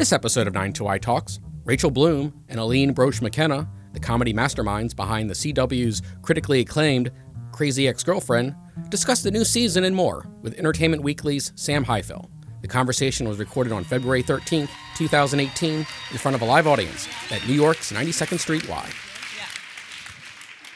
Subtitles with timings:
[0.00, 5.28] this episode of 92Y Talks, Rachel Bloom and Aline Brosh McKenna, the comedy masterminds behind
[5.28, 7.10] the CW's critically acclaimed
[7.52, 8.56] Crazy Ex Girlfriend,
[8.88, 12.30] discuss the new season and more with Entertainment Weekly's Sam Highfill.
[12.62, 15.84] The conversation was recorded on February 13th, 2018, in
[16.16, 18.90] front of a live audience at New York's 92nd Street Y.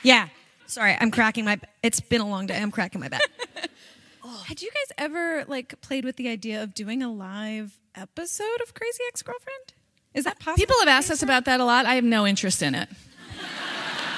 [0.03, 0.29] Yeah.
[0.67, 1.59] Sorry, I'm cracking my.
[1.83, 2.61] It's been a long day.
[2.61, 3.23] I'm cracking my back.
[4.45, 8.75] Had you guys ever like played with the idea of doing a live episode of
[8.75, 9.73] Crazy Ex Girlfriend?
[10.13, 10.57] Is that possible?
[10.57, 11.87] People have asked us about that a lot.
[11.87, 12.89] I have no interest in it.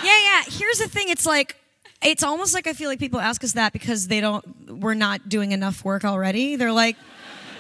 [0.05, 0.43] yeah, yeah.
[0.49, 1.09] Here's the thing.
[1.09, 1.57] It's like.
[2.03, 4.45] It's almost like I feel like people ask us that because they don't.
[4.81, 6.57] We're not doing enough work already.
[6.57, 6.97] They're like,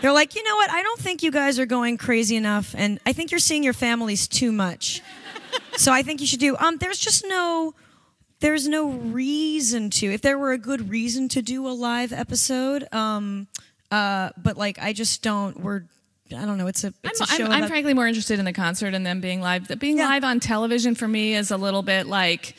[0.03, 0.71] they're like, you know what?
[0.71, 3.73] I don't think you guys are going crazy enough, and I think you're seeing your
[3.73, 5.03] families too much.
[5.77, 6.57] so I think you should do.
[6.59, 7.75] Um, there's just no
[8.47, 10.07] there's no reason to.
[10.07, 13.49] If there were a good reason to do a live episode, um,
[13.91, 15.59] uh, but like I just don't.
[15.59, 15.83] We're
[16.31, 16.69] I don't know.
[16.69, 17.45] It's a it's I'm, a show.
[17.47, 19.67] I'm, I'm frankly more interested in the concert and them being live.
[19.81, 20.07] Being Yeah.
[20.07, 22.55] live on television for me is a little bit like.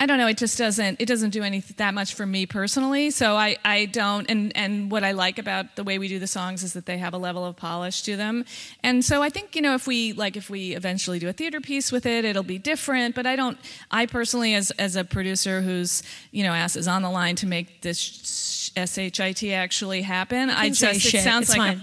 [0.00, 0.26] I don't know.
[0.26, 1.00] It just doesn't.
[1.00, 3.10] It doesn't do any that much for me personally.
[3.10, 4.28] So I, I don't.
[4.28, 6.98] And and what I like about the way we do the songs is that they
[6.98, 8.44] have a level of polish to them.
[8.82, 11.60] And so I think you know if we like if we eventually do a theater
[11.60, 13.14] piece with it, it'll be different.
[13.14, 13.56] But I don't.
[13.90, 17.46] I personally, as as a producer who's you know ass is on the line to
[17.46, 21.20] make this shit actually happen, I just shit.
[21.20, 21.78] it sounds It's like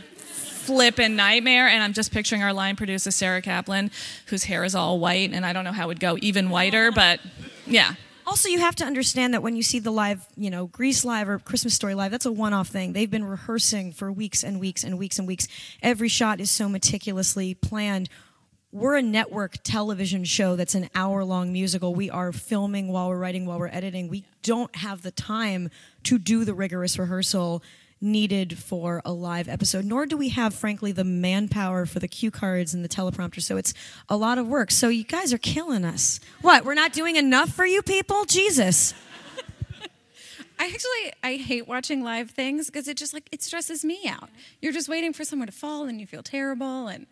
[0.62, 1.68] flippin' nightmare.
[1.68, 3.92] And I'm just picturing our line producer, Sarah Kaplan,
[4.28, 5.32] whose hair is all white.
[5.34, 7.20] And I don't know how it would go even whiter, but
[7.66, 7.96] yeah.
[8.28, 11.28] Also, you have to understand that when you see the live, you know, Grease live
[11.28, 12.94] or Christmas Story live, that's a one-off thing.
[12.94, 15.48] They've been rehearsing for weeks and weeks and weeks and weeks.
[15.82, 18.08] Every shot is so meticulously planned.
[18.72, 21.94] We're a network television show that's an hour-long musical.
[21.94, 24.08] We are filming while we're writing, while we're editing.
[24.08, 25.70] We don't have the time
[26.04, 27.64] to do the rigorous rehearsal
[28.02, 32.32] needed for a live episode, nor do we have, frankly, the manpower for the cue
[32.32, 33.42] cards and the teleprompter.
[33.42, 33.74] So it's
[34.10, 34.72] a lot of work.
[34.72, 36.20] So you guys are killing us.
[36.42, 36.66] What?
[36.66, 38.26] We're not doing enough for you people?
[38.26, 38.94] Jesus.
[40.60, 44.30] I actually I hate watching live things because it just like it stresses me out.
[44.62, 47.08] You're just waiting for someone to fall and you feel terrible and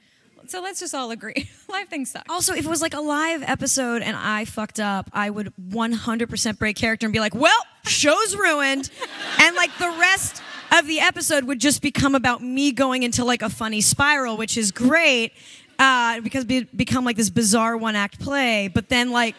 [0.47, 2.25] so let's just all agree live things suck.
[2.29, 6.57] Also, if it was like a live episode and I fucked up, I would 100%
[6.57, 8.89] break character and be like, well, show's ruined.
[9.39, 10.41] and like the rest
[10.71, 14.57] of the episode would just become about me going into like a funny spiral, which
[14.57, 15.33] is great
[15.79, 18.67] uh, because it become like this bizarre one act play.
[18.67, 19.35] But then like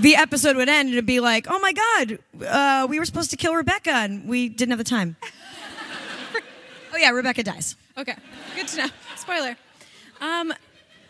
[0.00, 3.30] the episode would end and it'd be like, oh my God, uh, we were supposed
[3.30, 5.16] to kill Rebecca and we didn't have the time.
[6.92, 7.76] oh yeah, Rebecca dies.
[7.96, 8.14] Okay,
[8.56, 8.88] good to know.
[9.16, 9.56] Spoiler.
[10.20, 10.52] Um,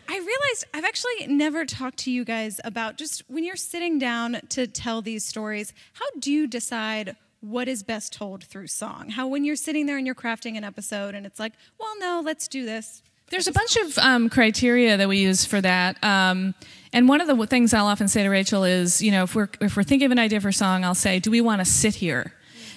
[0.07, 4.39] I realized I've actually never talked to you guys about just when you're sitting down
[4.49, 7.15] to tell these stories, how do you decide
[7.45, 9.09] what is best told through song?
[9.09, 12.21] How, when you're sitting there and you're crafting an episode and it's like, well, no,
[12.23, 13.03] let's do this.
[13.29, 16.03] There's a bunch of um, criteria that we use for that.
[16.03, 16.53] Um,
[16.93, 19.49] and one of the things I'll often say to Rachel is, you know, if we're,
[19.61, 21.65] if we're thinking of an idea for a song, I'll say, do we want to
[21.65, 22.33] sit here?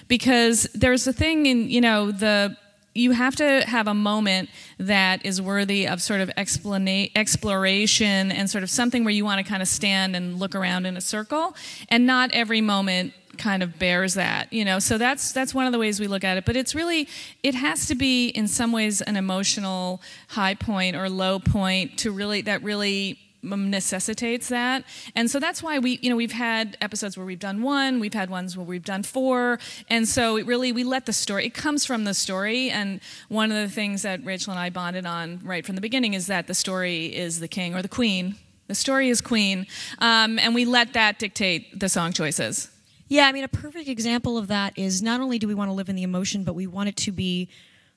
[0.07, 2.57] Because there's a thing in, you know, the
[2.95, 4.49] you have to have a moment
[4.79, 9.43] that is worthy of sort of explana- exploration and sort of something where you want
[9.43, 11.55] to kind of stand and look around in a circle
[11.89, 14.77] and not every moment kind of bears that you know?
[14.79, 16.45] So that's that's one of the ways we look at it.
[16.45, 17.07] But it's really
[17.41, 22.11] it has to be in some ways an emotional high point or low point to
[22.11, 24.83] really that really um, necessitates that.
[25.15, 28.13] And so that's why we you know we've had episodes where we've done one we've
[28.13, 29.59] had ones where we've done four.
[29.89, 32.69] And so it really we let the story it comes from the story.
[32.69, 36.13] And one of the things that rachel and i bonded on right from the beginning
[36.13, 38.35] is that the story is the king or the queen.
[38.67, 39.65] The story is queen.
[39.97, 42.69] Um, and we let that dictate the song choices
[43.09, 45.73] Yeah, I mean, a perfect example of that is not only do we want to
[45.73, 47.49] live in the emotion, but we want it to be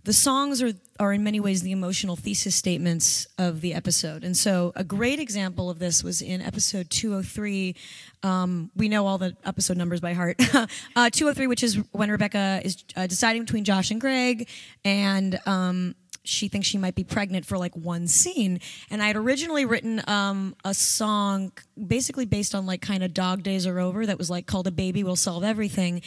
[0.04, 4.24] the songs are, are in many ways the emotional thesis statements of the episode.
[4.24, 7.76] And so a great example of this was in episode 203.
[8.24, 10.40] Um, we know all the episode numbers by heart.
[10.96, 14.48] uh, 203, which is when Rebecca is uh, deciding between Josh and Greg,
[14.84, 15.94] and um,
[16.24, 18.60] she thinks she might be pregnant for like one scene.
[18.90, 21.52] And I had originally written um, a song
[21.86, 24.70] basically based on like kind of Dog Days Are Over that was like called A
[24.70, 26.02] Baby Will Solve Everything.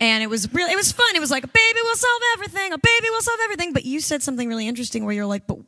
[0.00, 1.14] And it was really, it was fun.
[1.14, 3.74] It was like, a baby will solve everything, a baby will solve everything.
[3.74, 5.58] But you said something really interesting where you're like, but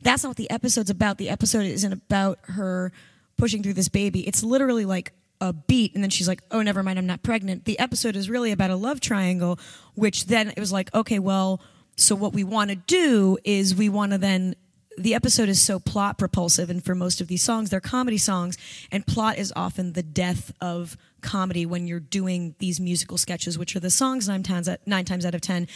[0.00, 1.18] that's not what the episode's about.
[1.18, 2.92] The episode isn't about her
[3.36, 4.26] pushing through this baby.
[4.28, 7.64] It's literally like a beat and then she's like oh never mind i'm not pregnant
[7.64, 9.58] the episode is really about a love triangle
[9.94, 11.62] which then it was like okay well
[12.00, 14.54] so what we want to do is we want to then
[14.98, 18.58] the episode is so plot propulsive and for most of these songs they're comedy songs
[18.90, 23.76] and plot is often the death of comedy when you're doing these musical sketches, which
[23.76, 25.68] are the songs nine times out, nine times out of ten.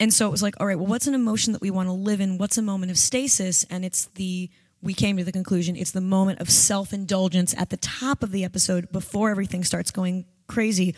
[0.00, 1.92] And so it was like, all right, well, what's an emotion that we want to
[1.92, 2.38] live in?
[2.38, 3.64] What's a moment of stasis?
[3.70, 4.50] And it's the
[4.82, 8.32] we came to the conclusion it's the moment of self indulgence at the top of
[8.32, 10.94] the episode before everything starts going crazy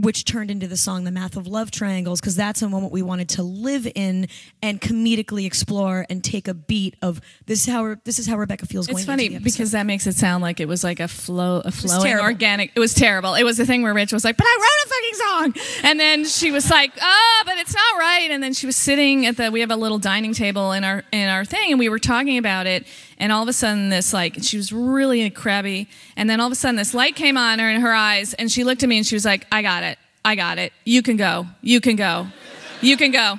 [0.00, 3.00] which turned into the song The Math of Love Triangles, because that's a moment we
[3.02, 4.26] wanted to live in
[4.60, 8.66] and comedically explore and take a beat of this is how this is how Rebecca
[8.66, 9.56] feels going It's funny into the episode.
[9.58, 12.24] because that makes it sound like it was like a flow, a flowing terrible.
[12.24, 12.72] organic.
[12.74, 13.34] It was terrible.
[13.34, 16.00] It was the thing where Rich was like, "But I wrote a fucking song," and
[16.00, 19.36] then she was like, "Oh, but it's not right." And then she was sitting at
[19.36, 19.50] the.
[19.52, 22.36] We have a little dining table in our in our thing, and we were talking
[22.38, 22.84] about it.
[23.18, 26.52] And all of a sudden, this like she was really crabby, and then all of
[26.52, 28.96] a sudden, this light came on her in her eyes, and she looked at me
[28.98, 29.98] and she was like, "I got it.
[30.24, 30.72] I got it.
[30.84, 31.46] You can go.
[31.62, 32.26] You can go.
[32.80, 33.38] You can go."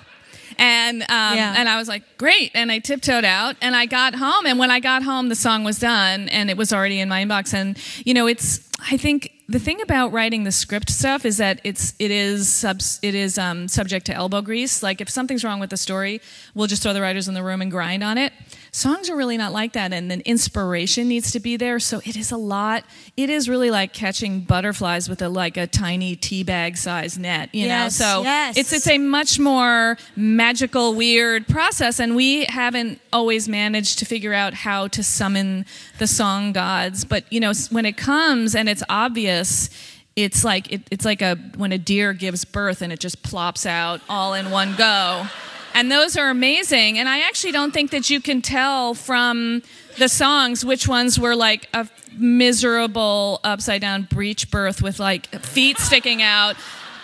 [0.57, 1.55] And um, Yeah.
[1.57, 2.51] and I was like, great.
[2.53, 4.45] And I tiptoed out and I got home.
[4.45, 7.25] And when I got home, the song was done and it was already in my
[7.25, 7.53] inbox.
[7.53, 11.59] And you know, it's I think the thing about writing the script stuff is that
[11.65, 14.81] it's it is subs, it is um, subject to elbow grease.
[14.81, 16.21] Like if something's wrong with the story,
[16.53, 18.31] we'll just throw the writers in the room and grind on it.
[18.75, 21.79] Songs are really not like that, and then inspiration needs to be there.
[21.79, 22.83] So it is a lot.
[23.15, 27.55] It is really like catching butterflies with a like a tiny tea bag size net.
[27.55, 28.57] You Yes, know, so yes.
[28.57, 34.33] it's it's a much more magical, weird process, and we haven't always managed to figure
[34.33, 35.65] out how to summon
[35.97, 37.05] the song gods.
[37.05, 39.69] But you know, when it comes and it's obvious,
[40.17, 43.65] it's like it, it's like a when a deer gives birth and it just plops
[43.65, 45.27] out all in one go.
[45.75, 46.97] And those are amazing.
[46.97, 49.61] And I actually don't think that you can tell from
[49.97, 51.87] the songs which ones were like a
[52.17, 56.55] miserable upside down breech birth with like feet sticking out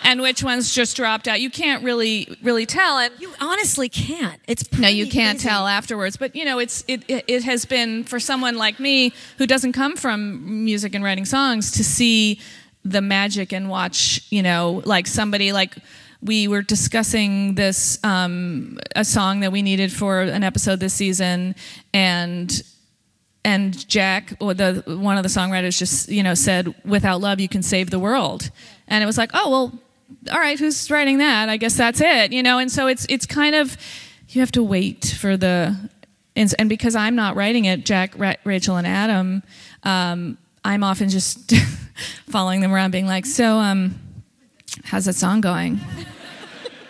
[0.04, 1.40] and which ones just dropped out.
[1.40, 2.98] You can't really really tell.
[2.98, 4.40] And you honestly can't.
[4.48, 5.48] It's no, you can't crazy.
[5.48, 6.16] tell afterwards.
[6.16, 9.72] But you know, it's it it it has been for someone like me who doesn't
[9.72, 12.40] come from music and writing songs to see
[12.84, 14.26] the magic and watch.
[14.30, 15.76] You know, like somebody like
[16.22, 21.54] we were discussing this um, a song that we needed for an episode this season,
[21.92, 22.62] and
[23.44, 27.62] and Jack, the one of the songwriters, just you know said, "Without love, you can
[27.62, 28.50] save the world,"
[28.88, 29.78] and it was like, oh well,
[30.30, 31.48] all right, who's writing that?
[31.48, 32.58] I guess that's it, you know.
[32.58, 33.76] And so it's it's kind of
[34.28, 35.76] you have to wait for the
[36.36, 39.42] and, and because I'm not writing it, Jack, Ra- Rachel, and Adam,
[39.82, 41.52] um, I'm often just
[42.28, 44.00] following them around, being like, so um,
[44.84, 45.80] how's that song going?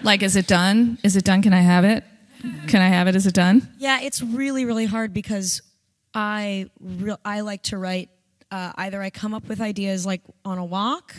[0.03, 0.99] Like, is it done?
[1.03, 1.43] Is it done?
[1.43, 2.05] Can I have it?
[2.67, 3.17] Can I have it?
[3.17, 3.69] Is it done?
[3.79, 5.63] Yeah, it's really really hard because
[6.15, 8.11] I re- I like to write.
[8.51, 11.15] Uh, either I come up with ideas like on a walk,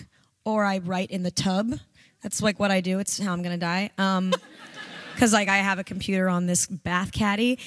[0.46, 1.74] or I write in the tub.
[2.22, 3.00] That's like what I do.
[3.00, 3.90] It's how I'm gonna die.
[3.98, 4.34] Um,
[5.14, 7.60] because like I have a computer on this bath caddy,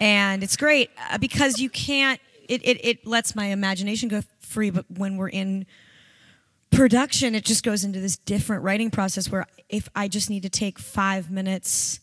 [0.00, 2.20] and it's great uh, because you can't.
[2.48, 5.66] It, it it lets my imagination go free, but when we're in
[6.70, 10.48] production, it just goes into this different writing process where if I just need to
[10.48, 12.00] take five minutes,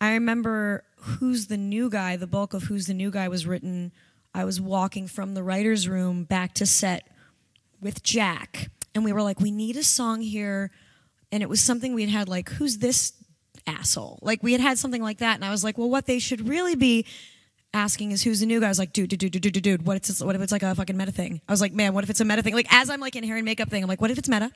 [0.00, 3.92] I remember Who's the New Guy, the bulk of Who's the New Guy was written.
[4.34, 7.08] I was walking from the writer's room back to set
[7.80, 10.70] with Jack, and we were like, we need a song here.
[11.30, 13.12] And it was something we had had like, who's this
[13.66, 14.18] asshole?
[14.22, 15.36] Like, we had had something like that.
[15.36, 17.06] And I was like, well, what they should really be
[17.76, 18.66] asking is who's the new guy.
[18.66, 19.86] I was like, dude, dude, dude, dude, dude, dude.
[19.86, 21.40] What if it's what if it's like a fucking meta thing?
[21.48, 22.54] I was like, man, what if it's a meta thing?
[22.54, 24.50] Like as I'm like in hair and makeup thing, I'm like, what if it's meta?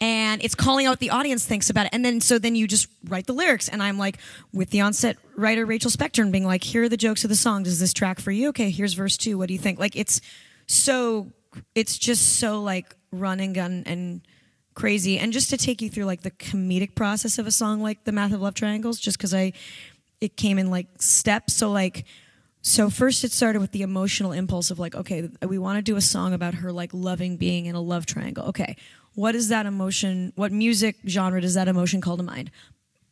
[0.00, 1.90] And it's calling out what the audience thinks about it.
[1.92, 3.68] And then so then you just write the lyrics.
[3.68, 4.18] And I'm like
[4.52, 7.62] with the onset writer Rachel Spector being like, here are the jokes of the song.
[7.62, 8.48] Does this track for you?
[8.50, 9.38] Okay, here's verse two.
[9.38, 9.78] What do you think?
[9.78, 10.20] Like it's
[10.66, 11.32] so
[11.74, 14.20] it's just so like run and gun and
[14.74, 15.18] crazy.
[15.18, 18.12] And just to take you through like the comedic process of a song like The
[18.12, 19.52] Math of Love Triangles, just because I
[20.20, 21.54] it came in like steps.
[21.54, 22.04] So like
[22.68, 25.96] so first it started with the emotional impulse of like, okay, we want to do
[25.96, 28.44] a song about her like loving being in a love triangle.
[28.48, 28.76] Okay.
[29.14, 30.34] What is that emotion?
[30.36, 32.50] What music genre does that emotion call to mind?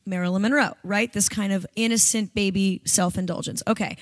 [0.04, 1.10] Marilyn Monroe, right?
[1.10, 3.62] This kind of innocent baby self indulgence.
[3.66, 3.96] Okay.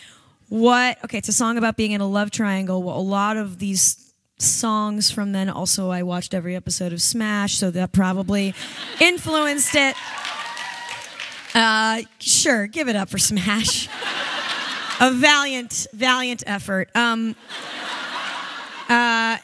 [0.49, 1.03] What?
[1.05, 2.83] Okay, it's a song about being in a love triangle.
[2.83, 7.55] Well, a lot of these songs from then also, I watched every episode of Smash,
[7.55, 8.55] so that probably
[9.01, 9.95] influenced it.
[11.55, 13.89] Uh, sure, give it up for Smash.
[15.05, 16.89] A valiant, valiant effort.
[16.95, 17.37] Um,
[18.89, 19.37] uh,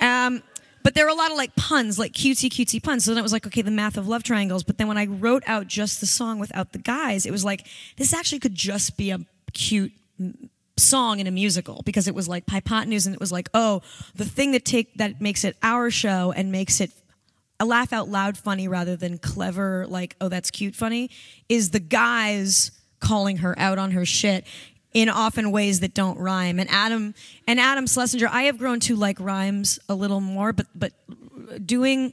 [0.00, 0.42] um,
[0.82, 3.04] but there were a lot of like puns, like cutesy, cutesy puns.
[3.04, 4.64] So then it was like, okay, the math of love triangles.
[4.64, 7.68] But then when I wrote out just the song without the guys, it was like,
[7.98, 9.20] this actually could just be a
[9.52, 9.92] cute
[10.76, 13.82] song in a musical because it was like hypotenuse and it was like, oh,
[14.16, 16.90] the thing that take that makes it our show and makes it
[17.60, 21.10] a laugh out loud funny rather than clever, like, oh, that's cute funny,
[21.48, 24.46] is the guys calling her out on her shit.
[24.92, 26.58] In often ways that don't rhyme.
[26.58, 27.14] And Adam
[27.46, 30.92] and Adam Schlesinger, I have grown to like rhymes a little more, but but
[31.64, 32.12] doing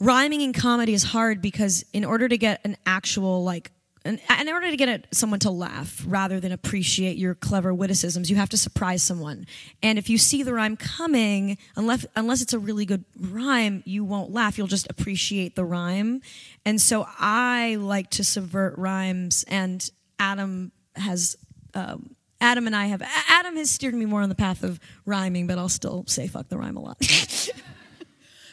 [0.00, 3.72] rhyming in comedy is hard because in order to get an actual like
[4.04, 8.36] in, in order to get someone to laugh rather than appreciate your clever witticisms, you
[8.36, 9.46] have to surprise someone.
[9.82, 14.04] And if you see the rhyme coming, unless unless it's a really good rhyme, you
[14.04, 14.56] won't laugh.
[14.56, 16.22] You'll just appreciate the rhyme.
[16.64, 19.44] And so I like to subvert rhymes.
[19.48, 21.36] And Adam has.
[21.78, 23.02] Um, Adam and I have.
[23.28, 26.48] Adam has steered me more on the path of rhyming, but I'll still say fuck
[26.48, 26.98] the rhyme a lot.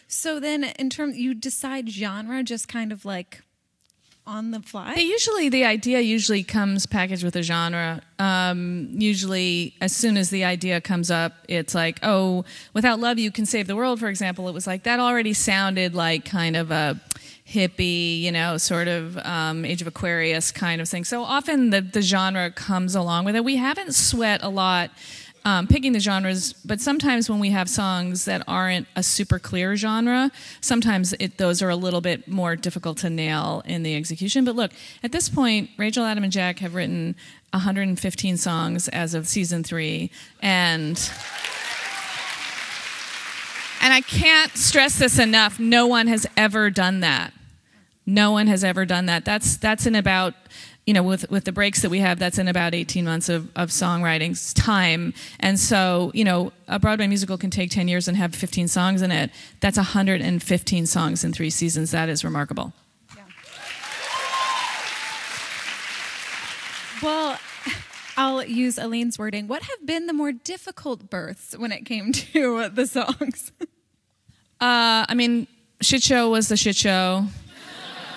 [0.07, 3.41] So then, in terms, you decide genre just kind of like
[4.27, 4.95] on the fly.
[4.95, 8.01] They usually, the idea usually comes packaged with a genre.
[8.17, 13.31] Um, usually, as soon as the idea comes up, it's like, oh, without love, you
[13.31, 14.47] can save the world, for example.
[14.47, 16.99] It was like that already sounded like kind of a
[17.47, 21.03] hippie, you know, sort of um, Age of Aquarius kind of thing.
[21.03, 23.43] So often the, the genre comes along with it.
[23.43, 24.91] We haven't sweat a lot
[25.45, 29.75] um, picking the genres, but sometimes when we have songs that aren't a super clear
[29.75, 34.43] genre, sometimes it, those are a little bit more difficult to nail in the execution.
[34.43, 34.71] But look,
[35.03, 37.15] at this point, Rachel, Adam, and Jack have written
[37.51, 40.09] 115 songs as of season three,
[40.41, 40.99] and.
[43.81, 45.59] And I can't stress this enough.
[45.59, 47.33] No one has ever done that.
[48.05, 49.25] No one has ever done that.
[49.25, 50.33] That's that's in about
[50.85, 53.49] you know, with, with the breaks that we have, that's in about 18 months of,
[53.55, 55.13] of songwriting time.
[55.39, 59.01] And so, you know, a Broadway musical can take 10 years and have 15 songs
[59.01, 59.31] in it.
[59.61, 61.91] That's 115 songs in three seasons.
[61.91, 62.73] That is remarkable.
[67.01, 67.37] Well,
[68.17, 69.47] I'll use Aline's wording.
[69.47, 73.51] What have been the more difficult births when it came to the songs?
[74.59, 75.47] Uh, I mean,
[75.81, 77.25] Shit Show was the shit show.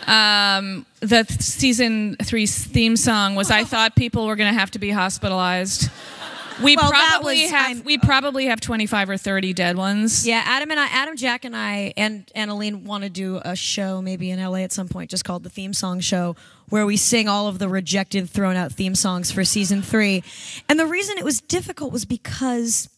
[0.06, 4.70] Um, the th- season three theme song was "I thought people were going to have
[4.70, 5.90] to be hospitalized."
[6.62, 10.26] We Well, probably was- have I'm- we probably have twenty five or thirty dead ones.
[10.26, 14.02] Yeah, Adam and I, Adam, Jack, and I, and Annaline want to do a show
[14.02, 16.34] maybe in LA at some point, just called the Theme Song Show,
[16.68, 20.24] where we sing all of the rejected, thrown out theme songs for season three.
[20.68, 22.88] And the reason it was difficult was because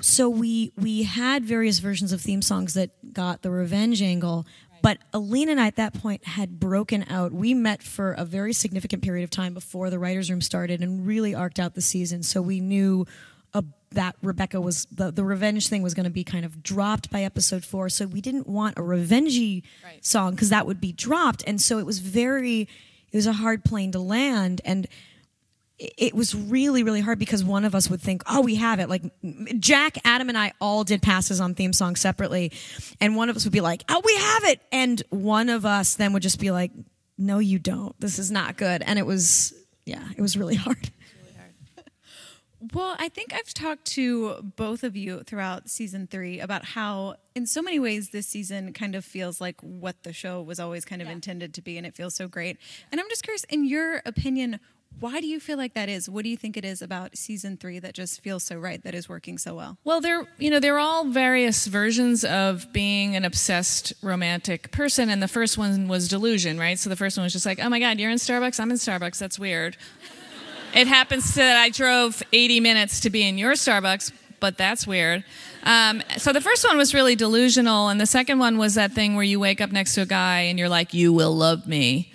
[0.00, 4.46] so we we had various versions of theme songs that got the revenge angle.
[4.82, 7.32] But Aline and I at that point had broken out.
[7.32, 11.06] We met for a very significant period of time before the writers' room started and
[11.06, 12.24] really arced out the season.
[12.24, 13.06] So we knew
[13.54, 13.62] uh,
[13.92, 17.22] that Rebecca was the the revenge thing was going to be kind of dropped by
[17.22, 17.88] episode four.
[17.88, 19.62] So we didn't want a revengey
[20.00, 22.62] song because that would be dropped, and so it was very
[23.12, 24.88] it was a hard plane to land and
[25.98, 28.88] it- was really really hard because one of us would think oh we have it.
[28.88, 29.02] Like
[29.58, 32.52] jack adam and i all did passes on theme songs separately
[33.00, 34.60] and one of us would be like oh we have it!
[34.70, 36.70] And one of us then would just be like
[37.18, 37.94] no you don't.
[38.00, 38.82] This is not good.
[38.82, 40.90] And it was yeah it was really hard.
[42.72, 47.44] Well, I think I've talked to both of you throughout season three about how, in
[47.44, 51.02] so many ways, this season kind of feels like what the show was always kind
[51.02, 52.58] of intended to be, and it feels so great.
[52.92, 54.60] And I'm just curious, in your opinion,
[55.00, 56.08] why do you feel like that is?
[56.08, 58.94] What do you think it is about season three that just feels so right, that
[58.94, 59.78] is working so well?
[59.84, 65.22] Well, they're you know they're all various versions of being an obsessed romantic person, and
[65.22, 66.78] the first one was delusion, right?
[66.78, 68.76] So the first one was just like, oh my god, you're in Starbucks, I'm in
[68.76, 69.76] Starbucks, that's weird.
[70.74, 75.24] it happens that I drove 80 minutes to be in your Starbucks, but that's weird.
[75.64, 79.14] Um, so the first one was really delusional, and the second one was that thing
[79.14, 82.11] where you wake up next to a guy and you're like, you will love me.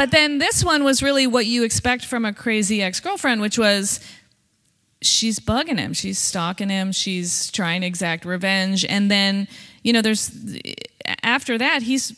[0.00, 3.58] But then this one was really what you expect from a crazy ex girlfriend, which
[3.58, 4.00] was
[5.02, 8.82] she's bugging him, she's stalking him, she's trying to exact revenge.
[8.86, 9.46] And then,
[9.82, 10.30] you know, there's
[11.22, 12.14] after that, he's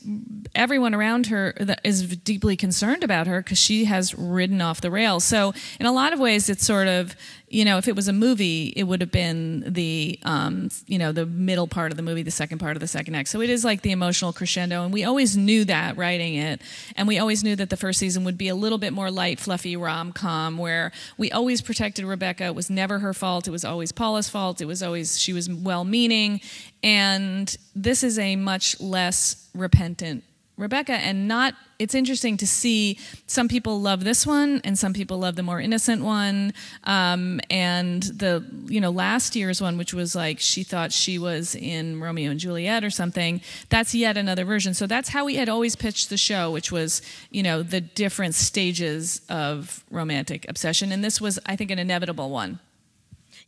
[0.54, 5.24] everyone around her is deeply concerned about her because she has ridden off the rails.
[5.24, 7.16] So, in a lot of ways, it's sort of
[7.52, 11.12] you know, if it was a movie, it would have been the um, you know
[11.12, 13.28] the middle part of the movie, the second part of the second act.
[13.28, 16.62] So it is like the emotional crescendo, and we always knew that writing it,
[16.96, 19.38] and we always knew that the first season would be a little bit more light,
[19.38, 22.44] fluffy rom com, where we always protected Rebecca.
[22.44, 23.46] It was never her fault.
[23.46, 24.62] It was always Paula's fault.
[24.62, 26.40] It was always she was well meaning,
[26.82, 30.24] and this is a much less repentant
[30.62, 35.18] Rebecca and not it's interesting to see some people love this one and some people
[35.18, 36.54] love the more innocent one
[36.84, 41.56] um, and the you know last year's one which was like she thought she was
[41.56, 45.48] in Romeo and Juliet or something that's yet another version so that's how we had
[45.48, 51.02] always pitched the show which was you know the different stages of romantic obsession and
[51.02, 52.60] this was I think an inevitable one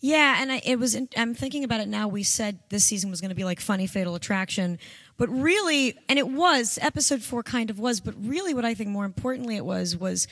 [0.00, 0.94] Yeah, and I, it was.
[1.16, 2.08] I'm thinking about it now.
[2.08, 4.78] We said this season was going to be like funny Fatal Attraction,
[5.16, 6.78] but really, and it was.
[6.82, 10.26] Episode four kind of was, but really, what I think more importantly it was was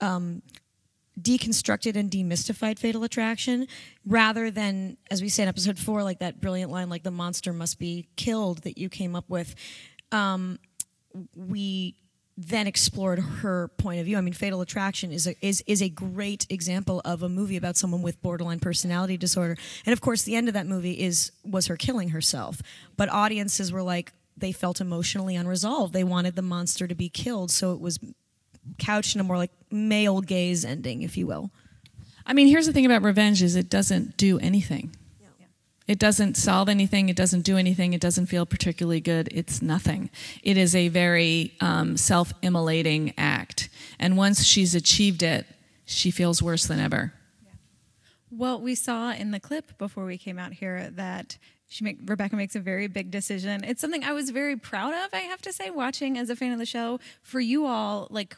[0.00, 0.42] um,
[1.20, 3.66] deconstructed and demystified fatal attraction
[4.06, 7.52] rather than as we say in episode four like that brilliant line like the monster
[7.52, 9.54] must be killed that you came up with
[10.12, 10.58] um,
[11.34, 11.94] we
[12.36, 14.16] then explored her point of view.
[14.16, 17.76] I mean, Fatal Attraction is a, is is a great example of a movie about
[17.76, 19.56] someone with borderline personality disorder.
[19.84, 22.62] And of course, the end of that movie is was her killing herself.
[22.96, 25.92] But audiences were like they felt emotionally unresolved.
[25.92, 27.98] They wanted the monster to be killed, so it was
[28.78, 31.50] couched in a more like male gaze ending, if you will.
[32.26, 34.94] I mean, here's the thing about revenge is it doesn't do anything.
[35.90, 37.08] It doesn't solve anything.
[37.08, 37.94] It doesn't do anything.
[37.94, 39.28] It doesn't feel particularly good.
[39.32, 40.08] It's nothing.
[40.44, 43.68] It is a very um, self immolating act.
[43.98, 45.46] And once she's achieved it,
[45.86, 47.12] she feels worse than ever.
[48.30, 51.38] Well, we saw in the clip before we came out here that
[51.70, 53.62] she make, Rebecca makes a very big decision.
[53.62, 56.52] It's something I was very proud of, I have to say, watching as a fan
[56.52, 56.98] of the show.
[57.22, 58.36] For you all, like,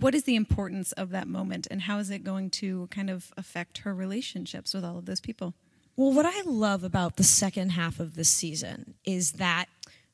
[0.00, 3.32] what is the importance of that moment and how is it going to kind of
[3.36, 5.54] affect her relationships with all of those people?
[5.94, 9.66] Well, what I love about the second half of this season is that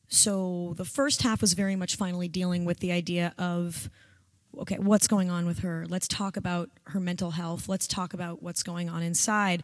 [0.09, 3.89] so the first half was very much finally dealing with the idea of
[4.59, 5.87] okay, what's going on with her?
[5.89, 7.69] Let's talk about her mental health.
[7.69, 9.63] Let's talk about what's going on inside.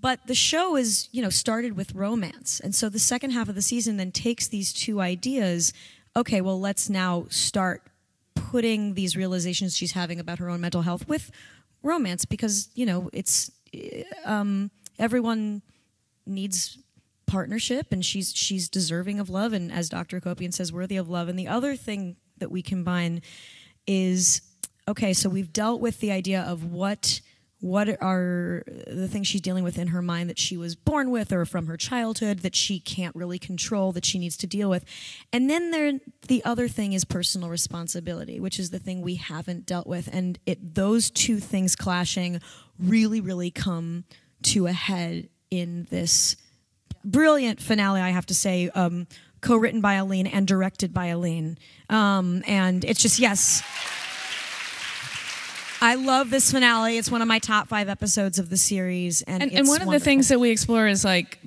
[0.00, 2.60] But the show is, you know, started with romance.
[2.60, 5.72] And so the second half of the season then takes these two ideas.
[6.16, 7.82] Okay, well, let's now start
[8.34, 11.30] putting these realizations she's having about her own mental health with
[11.82, 13.50] romance because, you know, it's
[14.24, 15.62] um, everyone
[16.26, 16.78] needs
[17.26, 20.20] partnership and she's she's deserving of love and as Dr.
[20.20, 23.22] Akopian says worthy of love and the other thing that we combine
[23.86, 24.42] is
[24.88, 27.20] okay so we've dealt with the idea of what
[27.60, 31.32] what are the things she's dealing with in her mind that she was born with
[31.32, 34.84] or from her childhood that she can't really control that she needs to deal with
[35.32, 39.66] and then there the other thing is personal responsibility which is the thing we haven't
[39.66, 42.40] dealt with and it those two things clashing
[42.78, 44.04] really really come
[44.42, 46.36] to a head in this
[47.04, 49.06] brilliant finale, I have to say, um,
[49.40, 51.58] co written by Aline and directed by Aline.
[51.88, 53.62] Um, and it's just, yes.
[55.80, 56.98] I love this finale.
[56.98, 59.86] It's one of my top five episodes of the series, and and, and one of
[59.86, 59.92] wonderful.
[59.92, 61.38] the things that we explore is like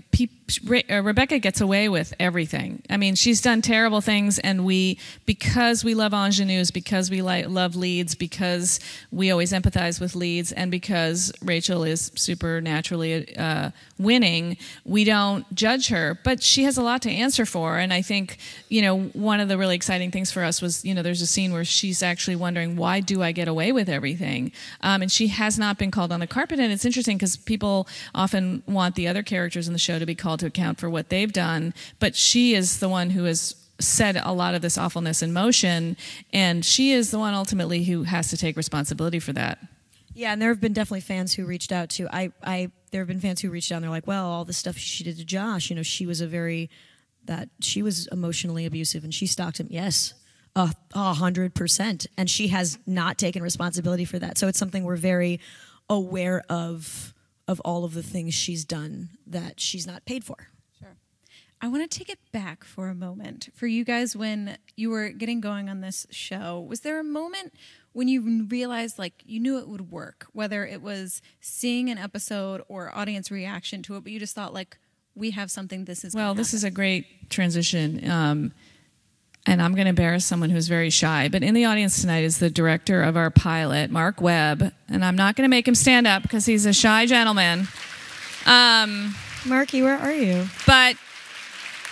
[0.66, 2.84] Re- uh, Rebecca gets away with everything.
[2.90, 7.48] I mean, she's done terrible things, and we, because we love ingenues, because we like,
[7.48, 8.80] love leads, because
[9.12, 15.88] we always empathize with leads, and because Rachel is supernaturally uh, winning, we don't judge
[15.88, 16.20] her.
[16.24, 18.38] But she has a lot to answer for, and I think,
[18.70, 21.28] you know, one of the really exciting things for us was, you know, there's a
[21.28, 24.52] scene where she's actually wondering, why do I get away with everything?
[24.82, 27.88] Um, and she has not been called on the carpet, and it's interesting because people
[28.14, 31.10] often want the other characters in the show to be called to account for what
[31.10, 35.22] they've done, but she is the one who has set a lot of this awfulness
[35.22, 35.98] in motion,
[36.32, 39.60] and she is the one ultimately who has to take responsibility for that.
[40.14, 42.32] Yeah, and there have been definitely fans who reached out to I.
[42.44, 43.78] I there have been fans who reached out.
[43.78, 45.70] and They're like, well, all the stuff she did to Josh.
[45.70, 46.70] You know, she was a very
[47.26, 49.68] that she was emotionally abusive, and she stalked him.
[49.72, 50.14] Yes,
[50.56, 54.38] a hundred percent, and she has not taken responsibility for that.
[54.38, 55.40] So it's something we're very
[55.90, 57.14] aware of
[57.48, 60.48] of all of the things she's done that she's not paid for.
[60.80, 60.96] Sure.
[61.62, 63.50] I want to take it back for a moment.
[63.54, 67.54] For you guys, when you were getting going on this show, was there a moment
[67.92, 72.64] when you realized like you knew it would work, whether it was seeing an episode
[72.68, 74.78] or audience reaction to it, but you just thought like,
[75.16, 78.52] we have something this is well this is a great transition um,
[79.46, 82.40] and I'm going to embarrass someone who's very shy, but in the audience tonight is
[82.40, 86.08] the director of our pilot, Marc Webb, and I'm not going to make him stand
[86.08, 87.68] up because he's a shy gentleman.
[88.46, 90.48] Um, Marky, where are you?
[90.66, 90.96] But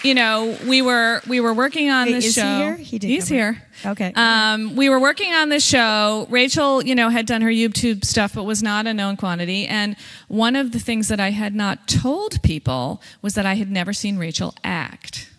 [0.03, 2.41] you know, we were we were working on Wait, this is show.
[2.41, 2.75] He here?
[2.75, 3.61] He did He's here.
[3.85, 4.11] Okay.
[4.15, 6.27] Um, we were working on this show.
[6.29, 9.67] Rachel, you know, had done her YouTube stuff, but was not a known quantity.
[9.67, 9.95] And
[10.27, 13.93] one of the things that I had not told people was that I had never
[13.93, 15.30] seen Rachel act.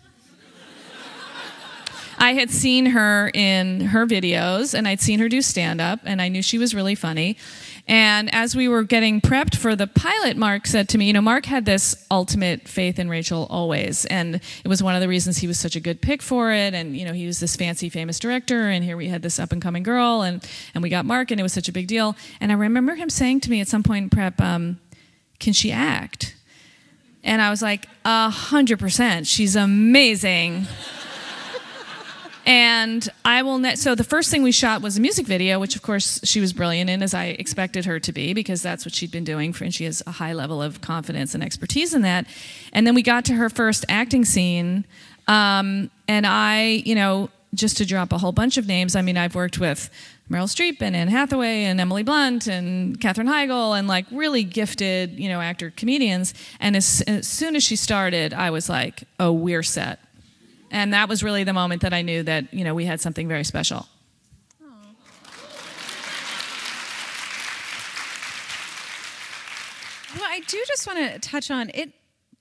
[2.23, 6.21] I had seen her in her videos and I'd seen her do stand up and
[6.21, 7.35] I knew she was really funny.
[7.85, 11.21] And as we were getting prepped for the pilot, Marc said to me, you know,
[11.21, 14.05] Marc had this ultimate faith in Rachel always.
[14.05, 16.73] And it was one of the reasons he was such a good pick for it.
[16.73, 18.69] And, you know, he was this fancy, famous director.
[18.69, 20.21] And here we had this up and coming girl.
[20.21, 22.15] And, and we got Marc and it was such a big deal.
[22.39, 24.79] And I remember him saying to me at some point in prep, um,
[25.41, 26.37] can she act?
[27.21, 29.27] And I was like, a hundred percent.
[29.27, 30.67] She's amazing.
[32.45, 33.57] And I will.
[33.57, 36.41] Ne- so the first thing we shot was a music video, which of course she
[36.41, 39.53] was brilliant in, as I expected her to be, because that's what she'd been doing,
[39.53, 42.27] for, and she has a high level of confidence and expertise in that.
[42.73, 44.85] And then we got to her first acting scene,
[45.27, 49.17] um, and I, you know, just to drop a whole bunch of names, I mean,
[49.17, 49.89] I've worked with
[50.29, 55.19] Meryl Streep and Anne Hathaway and Emily Blunt and Katherine Heigl and like really gifted,
[55.19, 56.33] you know, actor comedians.
[56.59, 59.99] And as, as soon as she started, I was like, oh, we're set.
[60.73, 63.27] And that was really the moment that I knew that, you know, we had something
[63.27, 63.87] very special.
[70.15, 71.93] Well, I do just want to touch on it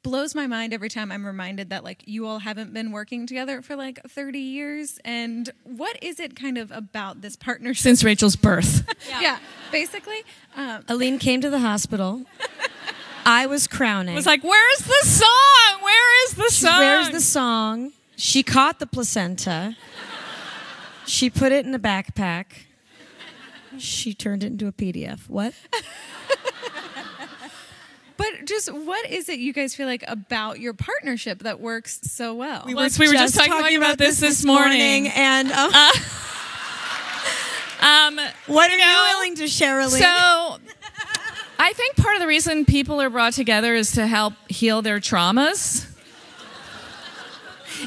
[0.03, 3.63] blows my mind every time I'm reminded that like you all haven't been working together
[3.63, 8.35] for like 30 years and what is it kind of about this partnership Since Rachel's
[8.35, 8.85] birth.
[9.21, 9.39] yeah.
[9.71, 10.25] basically
[10.57, 12.23] um, Aline came to the hospital.
[13.25, 14.15] I was crowning.
[14.15, 15.83] It was like, where's the song?
[15.83, 16.79] Where is the song?
[16.81, 17.93] Where's the song?
[18.23, 19.77] She caught the placenta.
[21.07, 22.45] She put it in a backpack.
[23.79, 25.29] She turned it into a PDF.
[25.29, 25.55] What?
[28.17, 32.33] but just what is it you guys feel like about your partnership that works so
[32.33, 35.09] well We were, we were just talking, about this this morning.
[35.09, 35.73] and um,
[37.81, 40.01] Um, what are you know, willing to share, Aline?
[40.01, 40.59] So,
[41.59, 45.01] I think part of the reason people are brought together is to help heal their
[45.01, 45.92] traumas.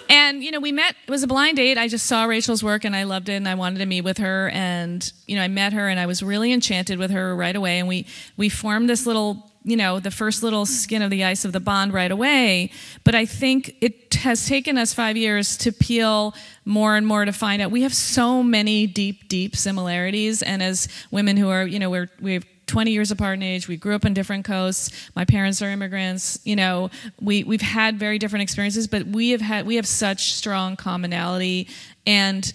[0.10, 0.96] And you know, we met.
[1.08, 1.78] It was a blind date.
[1.78, 4.18] I just saw Rachel's work and I loved it, and I wanted to meet with
[4.20, 4.50] her.
[4.50, 7.80] And you know, I met her and I was really enchanted with her right away.
[7.80, 8.06] And we
[8.38, 11.60] we formed this little, you know, the first little skin of the ice of the
[11.60, 12.72] bond right away.
[13.04, 16.34] But I think it has taken us five years to peel
[16.66, 20.42] more and more to find out we have so many deep, deep similarities.
[20.42, 23.68] And as women who are, you know, we're we have 20 years apart in age.
[23.68, 25.10] We grew up on different coasts.
[25.16, 26.40] My parents are immigrants.
[26.44, 26.90] You know,
[27.22, 31.68] we we've had very different experiences, but we have had we have such strong commonality.
[32.06, 32.52] And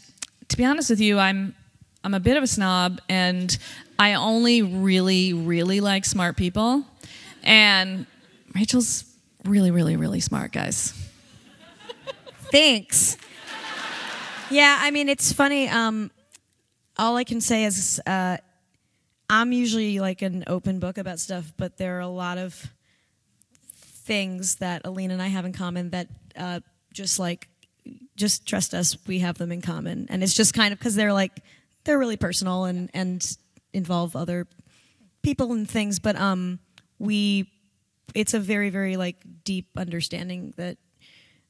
[0.49, 1.55] to be honest with you, I'm
[2.03, 3.57] I'm a bit of a snob, and
[3.99, 6.85] I only really really like smart people.
[7.43, 8.07] And
[8.55, 9.05] Rachel's
[9.45, 10.93] really really really smart, guys.
[12.51, 13.17] Thanks.
[14.51, 15.69] Yeah, I mean it's funny.
[15.69, 16.11] Um,
[16.99, 18.39] all I can say is uh,
[19.31, 22.67] I'm usually like an open book about stuff, but there are a lot of
[23.73, 26.61] things that Aline and I have in common that uh,
[26.93, 27.49] just like
[28.17, 31.13] just trust us, we have them in common, and it's just kind of because they're
[31.13, 31.45] like
[31.85, 33.37] they're really personal and and
[33.73, 34.49] involve other
[35.23, 36.59] people and things, but um,
[36.99, 37.49] we
[38.17, 40.77] it's a very very like deep understanding that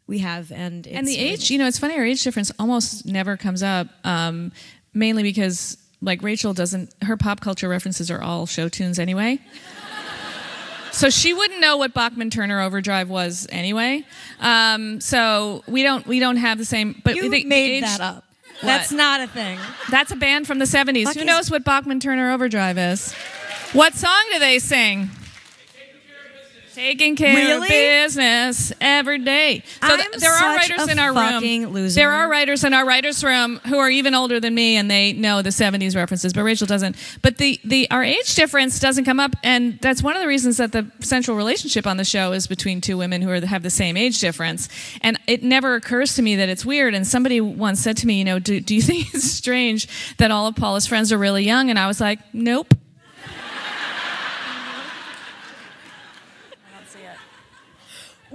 [0.06, 1.96] we have and it's and the age, you know, it's funny.
[1.96, 4.52] Our age difference almost never comes up, um,
[4.92, 6.94] mainly because like Rachel doesn't.
[7.02, 9.38] Her pop culture references are all show tunes anyway.
[10.92, 14.04] So she wouldn't know what Bachman Turner Overdrive was anyway.
[14.40, 17.00] Um, so we don't we don't have the same.
[17.04, 18.24] But You the, the made age- that up.
[18.62, 19.58] That's not a thing.
[19.90, 21.04] That's a band from the '70s.
[21.04, 23.14] Fuck Who knows what Bachman Turner Overdrive is?
[23.72, 25.10] What song do they sing?
[26.80, 27.68] Taking care of Really?
[27.68, 29.62] business every day.
[29.82, 31.72] So th- there are writers a in our room.
[31.72, 31.94] loser.
[31.94, 35.12] There are writers in our writers' room who are even older than me, and they
[35.12, 36.96] know the '70s references, but Rachel doesn't.
[37.20, 40.56] But the the our age difference doesn't come up, and that's one of the reasons
[40.56, 43.68] that the central relationship on the show is between two women who are, have the
[43.70, 44.70] same age difference.
[45.02, 46.94] And it never occurs to me that it's weird.
[46.94, 50.30] And somebody once said to me, you know, do, do you think it's strange that
[50.30, 51.68] all of Paula's friends are really young?
[51.68, 52.74] And I was like, nope.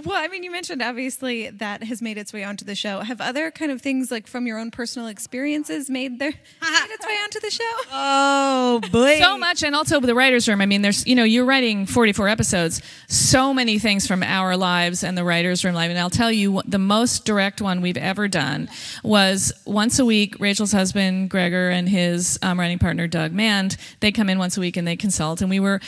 [0.06, 3.00] Well, I mean, you mentioned obviously that has made its way onto the show.
[3.00, 6.30] Have other kind of things like from your own personal experiences made their
[6.62, 7.64] made its way onto the show?
[7.92, 9.18] Oh boy.
[9.20, 12.28] so much and also the writers room i mean there's you know you're writing 44
[12.28, 16.32] episodes so many things from our lives and the writers room live and i'll tell
[16.32, 18.70] you the most direct one we've ever done
[19.04, 24.12] was once a week rachel's husband gregor and his um, writing partner doug mand they
[24.12, 25.80] come in once a week and they consult and we were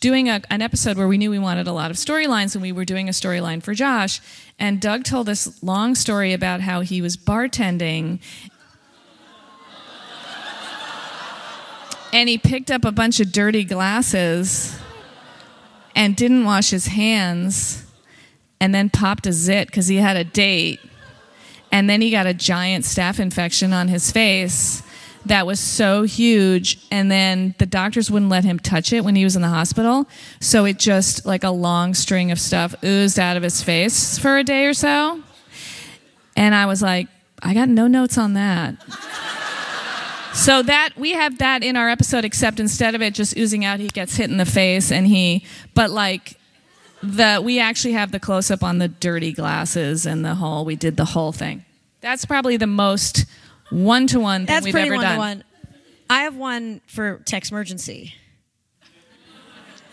[0.00, 2.72] doing a, an episode where we knew we wanted a lot of storylines and we
[2.72, 4.20] were doing a storyline for josh
[4.58, 8.18] and doug told this long story about how he was bartending
[12.12, 14.78] and he picked up a bunch of dirty glasses
[15.94, 17.84] and didn't wash his hands
[18.60, 20.80] and then popped a zit because he had a date
[21.70, 24.82] and then he got a giant staph infection on his face
[25.26, 29.24] that was so huge and then the doctors wouldn't let him touch it when he
[29.24, 30.08] was in the hospital
[30.40, 34.38] so it just like a long string of stuff oozed out of his face for
[34.38, 35.22] a day or so
[36.36, 37.06] and i was like
[37.42, 38.76] i got no notes on that
[40.32, 43.80] so that we have that in our episode, except instead of it just oozing out,
[43.80, 45.44] he gets hit in the face, and he.
[45.74, 46.36] But like,
[47.02, 50.64] the we actually have the close up on the dirty glasses and the whole.
[50.64, 51.64] We did the whole thing.
[52.00, 53.26] That's probably the most
[53.72, 55.14] one to one thing That's we've pretty ever one done.
[55.14, 55.44] to one.
[56.10, 58.14] I have one for text emergency.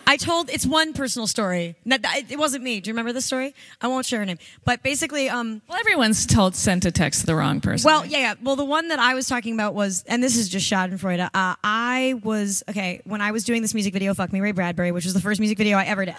[0.05, 1.75] I told it's one personal story.
[1.85, 2.79] It wasn't me.
[2.79, 3.53] Do you remember the story?
[3.79, 4.39] I won't share her name.
[4.65, 7.87] But basically, um, Well, everyone's told sent a text to the wrong person.
[7.87, 8.33] well, yeah, yeah.
[8.41, 11.29] Well, the one that I was talking about was, and this is just Schadenfreude.
[11.31, 14.91] Uh, I was okay when I was doing this music video, "Fuck Me, Ray Bradbury,"
[14.91, 16.15] which was the first music video I ever did.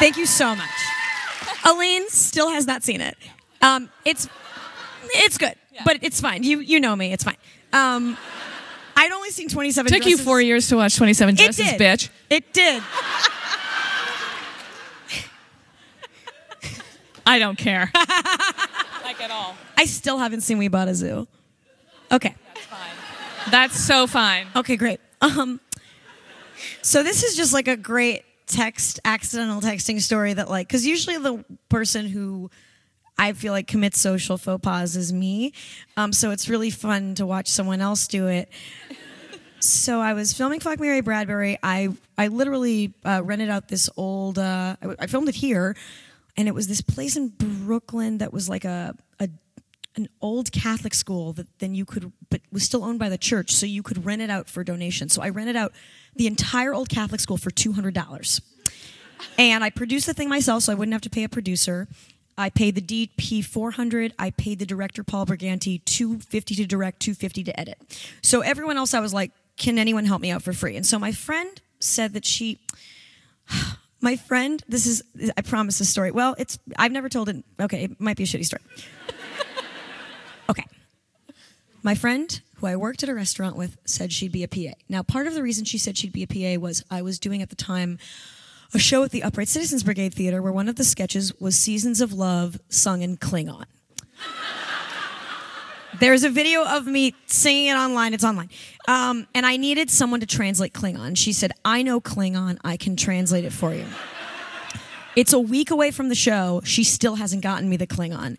[0.00, 0.68] Thank you so much.
[1.64, 3.16] Aline still has not seen it.
[3.62, 4.28] Um, it's
[5.14, 5.54] it's good,
[5.84, 6.42] but it's fine.
[6.42, 7.12] You you know me.
[7.12, 7.36] It's fine.
[7.72, 8.16] Um,
[8.96, 9.92] I'd only seen twenty seven.
[9.92, 12.08] took you four years to watch Twenty Seven It Dresses, did, bitch.
[12.30, 12.82] It did.
[17.26, 17.90] I don't care.
[19.04, 19.54] like at all.
[19.76, 21.28] I still haven't seen We Bought a Zoo.
[22.10, 22.34] Okay.
[22.54, 23.50] That's fine.
[23.50, 24.46] That's so fine.
[24.56, 24.98] Okay, great.
[25.20, 25.60] Um,
[26.80, 31.18] so this is just like a great text, accidental texting story that like, because usually
[31.18, 32.50] the person who
[33.18, 35.52] I feel like commits social faux pas is me.
[35.96, 38.48] Um, so it's really fun to watch someone else do it.
[39.60, 41.58] So I was filming Fuck Me Ray Bradbury.
[41.62, 44.38] I I literally uh, rented out this old.
[44.38, 45.74] Uh, I, I filmed it here,
[46.36, 49.28] and it was this place in Brooklyn that was like a a
[49.96, 53.50] an old Catholic school that then you could, but was still owned by the church,
[53.50, 55.12] so you could rent it out for donations.
[55.12, 55.72] So I rented out
[56.14, 58.40] the entire old Catholic school for two hundred dollars,
[59.36, 61.88] and I produced the thing myself, so I wouldn't have to pay a producer.
[62.38, 64.14] I paid the DP four hundred.
[64.18, 67.78] I paid the director Paul Briganti two fifty to direct, two fifty to edit.
[68.22, 70.76] So everyone else, I was like, can anyone help me out for free?
[70.76, 72.58] And so my friend said that she
[74.00, 75.02] my friend this is
[75.36, 78.26] i promise this story well it's i've never told it okay it might be a
[78.26, 78.62] shitty story
[80.50, 80.64] okay
[81.82, 85.02] my friend who i worked at a restaurant with said she'd be a pa now
[85.02, 87.50] part of the reason she said she'd be a pa was i was doing at
[87.50, 87.98] the time
[88.74, 92.00] a show at the upright citizens brigade theater where one of the sketches was seasons
[92.00, 93.64] of love sung in klingon
[96.00, 98.14] there's a video of me singing it online.
[98.14, 98.50] It's online.
[98.86, 101.16] Um, and I needed someone to translate Klingon.
[101.16, 102.58] She said, I know Klingon.
[102.64, 103.84] I can translate it for you.
[105.16, 106.60] It's a week away from the show.
[106.64, 108.38] She still hasn't gotten me the Klingon.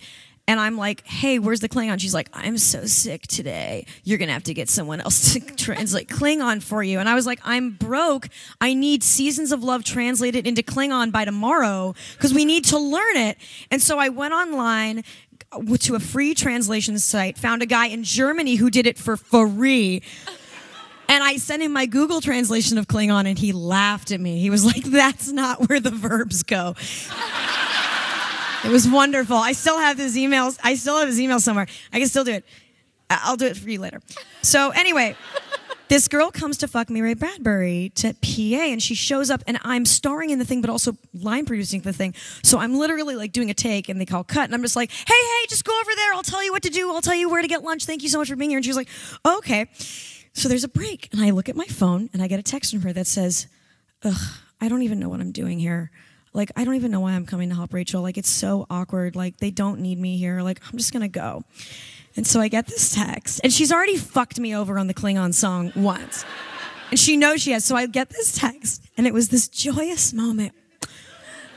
[0.50, 2.02] And I'm like, hey, where's the Klingon?
[2.02, 3.86] She's like, I'm so sick today.
[4.04, 6.98] You're going to have to get someone else to translate Klingon for you.
[6.98, 8.30] And I was like, I'm broke.
[8.60, 13.16] I need Seasons of Love translated into Klingon by tomorrow because we need to learn
[13.16, 13.38] it.
[13.70, 15.04] And so I went online
[15.82, 20.02] to a free translation site, found a guy in Germany who did it for free.
[21.10, 24.40] And I sent him my Google translation of Klingon, and he laughed at me.
[24.40, 26.74] He was like, That's not where the verbs go.
[28.64, 29.38] It was wonderful.
[29.38, 30.60] I still have his emails.
[30.64, 31.68] I still have his email somewhere.
[31.94, 32.46] I can still do it.
[33.10, 34.02] I'll do it for you later.
[34.42, 35.16] So, anyway,
[35.90, 39.58] this girl comes to fuck me Ray Bradbury to PA and she shows up and
[39.64, 42.14] I'm starring in the thing but also line producing the thing.
[42.44, 44.92] So I'm literally like doing a take and they call cut and I'm just like,
[44.92, 46.14] hey, hey, just go over there.
[46.14, 46.94] I'll tell you what to do.
[46.94, 47.86] I'll tell you where to get lunch.
[47.86, 48.58] Thank you so much for being here.
[48.58, 48.90] And she's like,
[49.26, 49.66] okay.
[50.34, 52.72] So there's a break and I look at my phone and I get a text
[52.72, 53.48] from her that says,
[54.04, 54.14] ugh,
[54.62, 55.90] I don't even know what I'm doing here.
[56.34, 58.02] Like, I don't even know why I'm coming to help Rachel.
[58.02, 59.16] Like, it's so awkward.
[59.16, 60.42] Like, they don't need me here.
[60.42, 61.44] Like, I'm just gonna go.
[62.16, 65.34] And so I get this text, and she's already fucked me over on the Klingon
[65.34, 66.26] song once.
[66.90, 67.66] And she knows she has.
[67.66, 70.54] So I get this text, and it was this joyous moment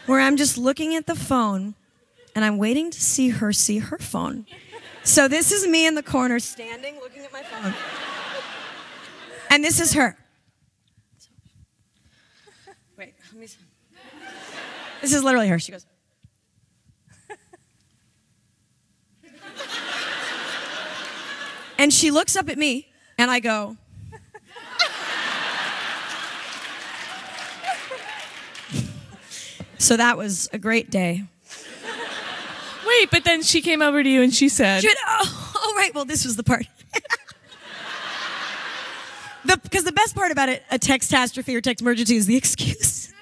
[0.07, 1.75] where I'm just looking at the phone
[2.35, 4.47] and I'm waiting to see her see her phone.
[5.05, 7.75] So this is me in the corner standing looking at my phone.
[9.51, 10.17] And this is her.
[12.97, 13.47] Wait, let me.
[15.03, 15.59] This is literally her.
[15.59, 15.85] She goes,
[21.79, 22.89] And she looks up at me,
[23.19, 23.77] and I go,
[29.83, 31.25] So that was a great day.
[32.87, 35.75] Wait, but then she came over to you and she said, She went, oh, all
[35.75, 36.67] right, well, this was the part.
[39.45, 43.13] Because the, best part about it, a textastrophe or text emergency, is the excuse.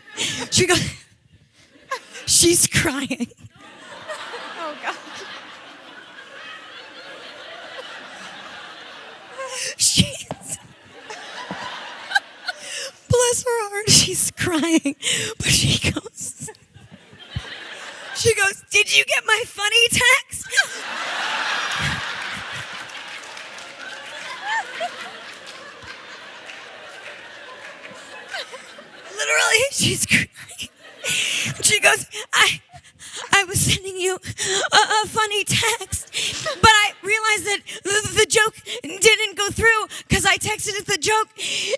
[0.50, 0.78] She goes,
[2.30, 3.28] she's crying.
[4.62, 4.94] Oh God.
[9.78, 10.26] She's
[13.08, 14.96] bless her heart, she's crying,
[15.38, 16.50] but she goes.
[18.16, 20.46] She goes, Did you get my funny text?
[29.16, 30.28] Literally, she's crying.
[31.04, 32.60] She goes, I
[33.32, 38.54] I was sending you a, a funny text, but I realized that the, the joke
[38.82, 41.28] didn't go through because I texted it the joke,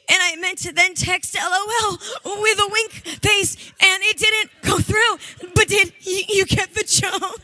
[0.08, 1.98] and I meant to then text LOL
[2.42, 5.50] with a wink face, and it didn't go through.
[5.54, 7.40] But did you, you get the joke?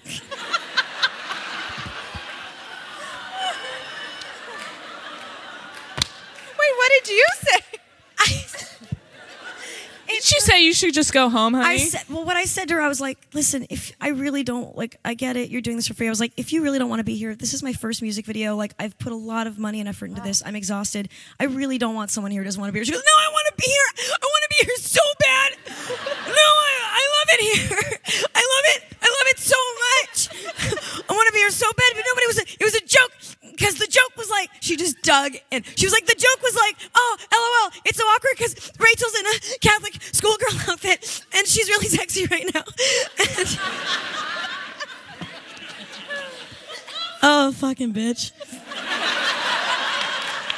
[6.58, 7.60] Wait, what did you say?
[8.18, 8.44] I,
[10.08, 11.66] it she say you should just go home, honey?
[11.66, 14.42] I said, well, what I said to her, I was like, listen, if I really
[14.42, 16.06] don't, like, I get it, you're doing this for free.
[16.06, 18.02] I was like, if you really don't want to be here, this is my first
[18.02, 18.56] music video.
[18.56, 20.42] Like, I've put a lot of money and effort into this.
[20.44, 21.08] I'm exhausted.
[21.38, 22.84] I really don't want someone here who doesn't want to be here.
[22.86, 24.14] She goes, no, I want to be here.
[24.14, 25.52] I want to be here so bad.
[26.26, 27.78] No, I, I love it here.
[28.34, 28.82] I love it.
[29.00, 30.28] I love it so much.
[31.08, 32.38] I want to be here so bad, but nobody was.
[32.38, 33.12] A, it was a joke
[33.52, 36.54] because the joke was like she just dug and she was like the joke was
[36.54, 37.72] like, oh, lol.
[37.84, 42.44] It's so awkward because Rachel's in a Catholic schoolgirl outfit and she's really sexy right
[42.54, 42.62] now.
[43.38, 43.58] And-
[47.22, 48.32] oh, fucking bitch.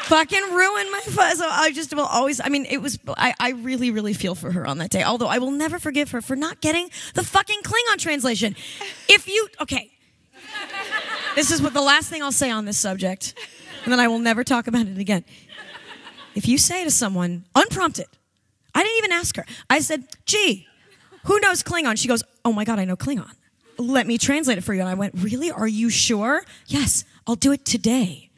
[0.06, 1.36] fucking ruined my fun.
[1.36, 4.50] So I just will always, I mean, it was, I, I really, really feel for
[4.50, 5.02] her on that day.
[5.02, 8.56] Although I will never forgive her for not getting the fucking Klingon translation.
[9.08, 9.90] If you, okay.
[11.34, 13.34] This is what the last thing I'll say on this subject,
[13.84, 15.24] and then I will never talk about it again.
[16.34, 18.06] If you say to someone, unprompted,
[18.74, 20.66] I didn't even ask her, I said, gee,
[21.26, 21.98] who knows Klingon?
[21.98, 23.34] She goes, oh my God, I know Klingon.
[23.80, 24.80] Let me translate it for you.
[24.80, 25.50] And I went, really?
[25.50, 26.42] Are you sure?
[26.66, 28.30] Yes, I'll do it today.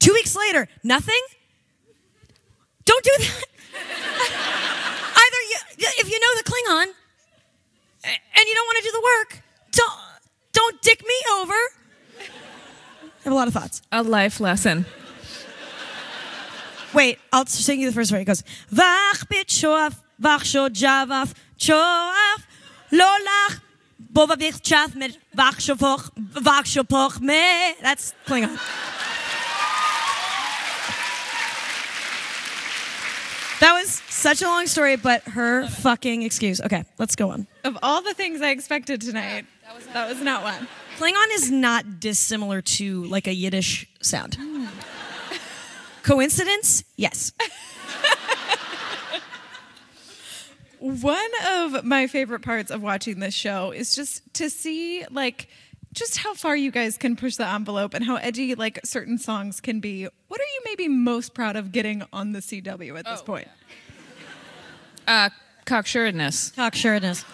[0.00, 1.20] Two weeks later, nothing?
[2.84, 3.44] Don't do that.
[5.14, 6.92] Either you, if you know the Klingon
[8.04, 9.92] and you don't want to do the work, don't,
[10.52, 11.54] don't dick me over.
[12.20, 13.82] I have a lot of thoughts.
[13.92, 14.86] a life lesson.
[16.94, 18.22] Wait, I'll sing you the first part.
[18.22, 22.44] It goes, Vach bit shoaf, vach sho javaf, choaf,
[22.90, 23.60] lolach,
[24.18, 27.74] bova bich chath mit vach me.
[27.80, 28.58] That's Klingon.
[33.60, 36.60] That was such a long story, but her fucking excuse.
[36.60, 37.46] Okay, let's go on.
[37.62, 39.46] Of all the things I expected tonight,
[39.92, 40.66] that was, not one.
[40.98, 44.36] Klingon is not dissimilar to like a Yiddish sound.
[46.02, 46.82] Coincidence?
[46.96, 47.32] Yes.
[50.80, 55.48] One of my favorite parts of watching this show is just to see like
[55.92, 59.60] just how far you guys can push the envelope and how edgy like certain songs
[59.60, 60.04] can be.
[60.28, 63.48] What are you maybe most proud of getting on the CW at this point?
[65.06, 65.30] Uh,
[65.66, 66.54] cocksureness.
[66.54, 67.24] Cocksureness.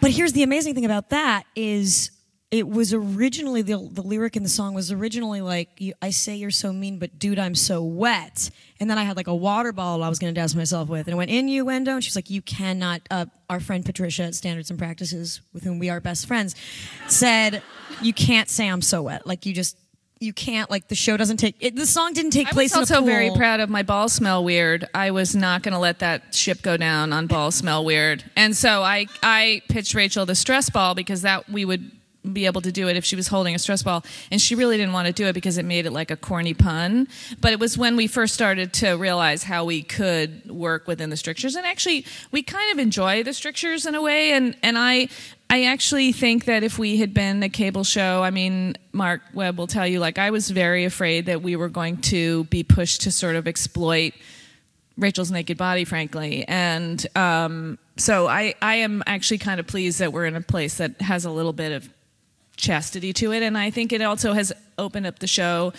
[0.00, 2.10] But here's the amazing thing about that is
[2.50, 6.34] it was originally the, the lyric in the song was originally like you, I say
[6.34, 8.50] you're so mean, but dude I'm so wet.
[8.80, 11.06] And then I had like a water bottle I was going to douse myself with,
[11.06, 11.92] and it went innuendo.
[11.92, 13.02] And she's like, you cannot.
[13.10, 16.54] Uh, our friend Patricia at Standards and Practices, with whom we are best friends,
[17.08, 17.62] said
[18.00, 19.26] you can't say I'm so wet.
[19.26, 19.76] Like you just
[20.18, 20.70] you can't.
[20.70, 22.98] Like the show doesn't take it, the song didn't take I place was in a
[22.98, 24.88] also very proud of my ball smell weird.
[24.92, 28.56] I was not going to let that ship go down on ball smell weird, and
[28.56, 31.99] so I I pitched Rachel the stress ball because that we would
[32.32, 34.76] be able to do it if she was holding a stress ball, and she really
[34.76, 37.08] didn't want to do it because it made it like a corny pun.
[37.40, 41.16] But it was when we first started to realize how we could work within the
[41.16, 45.08] strictures, and actually we kind of enjoy the strictures in a way, and and I.
[45.52, 49.58] I actually think that if we had been a cable show, I mean, Marc Webb
[49.58, 53.00] will tell you, like, I was very afraid that we were going to be pushed
[53.00, 54.12] to sort of exploit
[54.96, 56.44] Rachel's naked body, frankly.
[56.46, 60.76] And um, so I, I am actually kind of pleased that we're in a place
[60.76, 61.88] that has a little bit of
[62.60, 63.42] chastity to it.
[63.42, 65.72] And I think it also has opened up the show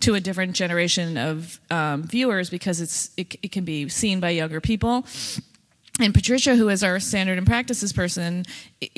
[0.00, 4.30] to a different generation of um, viewers because it's it, it can be seen by
[4.30, 5.06] younger people
[6.00, 8.44] and Patricia, who is our standard and practices person,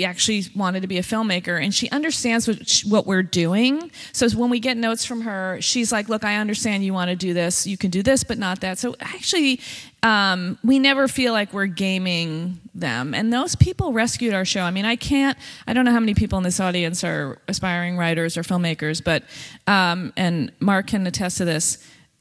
[0.05, 3.91] actually wanted to be a filmmaker, and she understands what, sh- what we're doing.
[4.13, 7.17] So when we get notes from her, she's like, "Look, I understand you want to
[7.17, 7.67] do this.
[7.67, 9.61] You can do this, but not that." So actually,
[10.03, 14.63] um, we never feel like we're gaming them, and those people rescued our show.
[14.63, 15.39] I mean, I can't.
[15.67, 19.23] I don't know how many people in this audience are aspiring writers or filmmakers, but
[19.67, 21.79] um, and Marc can attest to this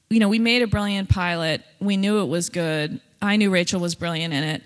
[0.10, 1.62] you know, we made a brilliant pilot.
[1.80, 3.00] We knew it was good.
[3.22, 4.64] I knew Rachel was brilliant in it.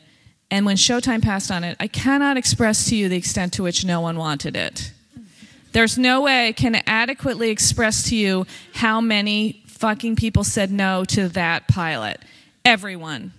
[0.54, 3.84] And when Showtime passed on it, I cannot express to you the extent to which
[3.86, 4.92] no one wanted it.
[5.72, 11.06] There's no way I can adequately express to you how many fucking people said no
[11.06, 12.22] to that pilot.
[12.64, 13.34] Everyone.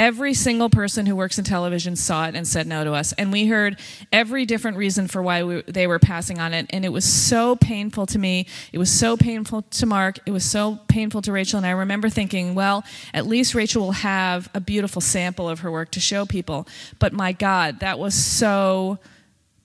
[0.00, 3.12] Every single person who works in television saw it and said no to us.
[3.12, 3.78] And we heard
[4.10, 6.66] every different reason for why we, they were passing on it.
[6.70, 8.46] And it was so painful to me.
[8.72, 10.18] It was so painful to Marc.
[10.24, 11.58] It was so painful to Rachel.
[11.58, 12.82] And I remember thinking, well,
[13.12, 16.66] at least Rachel will have a beautiful sample of her work to show people.
[16.98, 18.98] But my God, that was so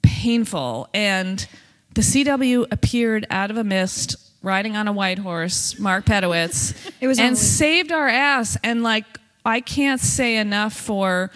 [0.02, 0.90] painful.
[0.94, 1.48] And
[1.94, 7.08] the CW appeared out of a mist, riding on a white horse, Mark Pedowitz, It
[7.08, 7.38] was and unbelievable.
[7.38, 8.58] saved our ass.
[8.64, 9.06] And like,
[9.46, 11.32] I can't say enough for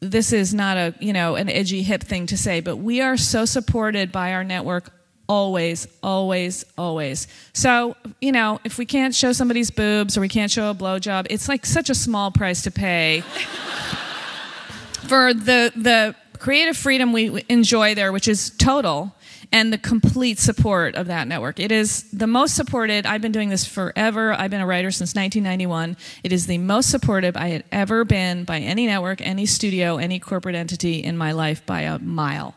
[0.00, 3.16] this is not a you know an edgy hip thing to say, but we are
[3.16, 4.92] so supported by our network
[5.28, 7.28] always, always, always.
[7.52, 11.26] So you know, if we can't show somebody's boobs or we can't show a blowjob,
[11.30, 13.20] it's like such a small price to pay
[15.06, 19.14] for the the creative freedom we enjoy there, which is total,
[19.52, 21.60] and the complete support of that network.
[21.60, 23.04] It is the most supported.
[23.04, 24.32] I've been doing this forever.
[24.32, 25.96] I've been a writer since 1991.
[26.24, 30.18] It is the most supportive I had ever been by any network, any studio, any
[30.18, 32.56] corporate entity in my life by a mile.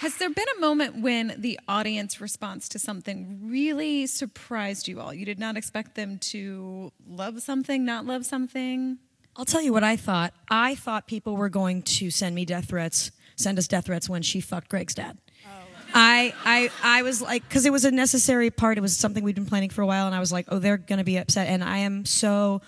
[0.00, 5.12] Has there been a moment when the audience response to something really surprised you all?
[5.12, 8.98] You did not expect them to love something, not love something?
[9.36, 10.34] I'll tell you what I thought.
[10.50, 14.22] I thought people were going to send me death threats, send us death threats when
[14.22, 15.18] she fucked Greg's dad.
[15.92, 18.78] I, I, I was like, because it was a necessary part.
[18.78, 20.76] It was something we'd been planning for a while, and I was like, oh, they're
[20.76, 21.48] gonna be upset.
[21.48, 22.62] And I am so,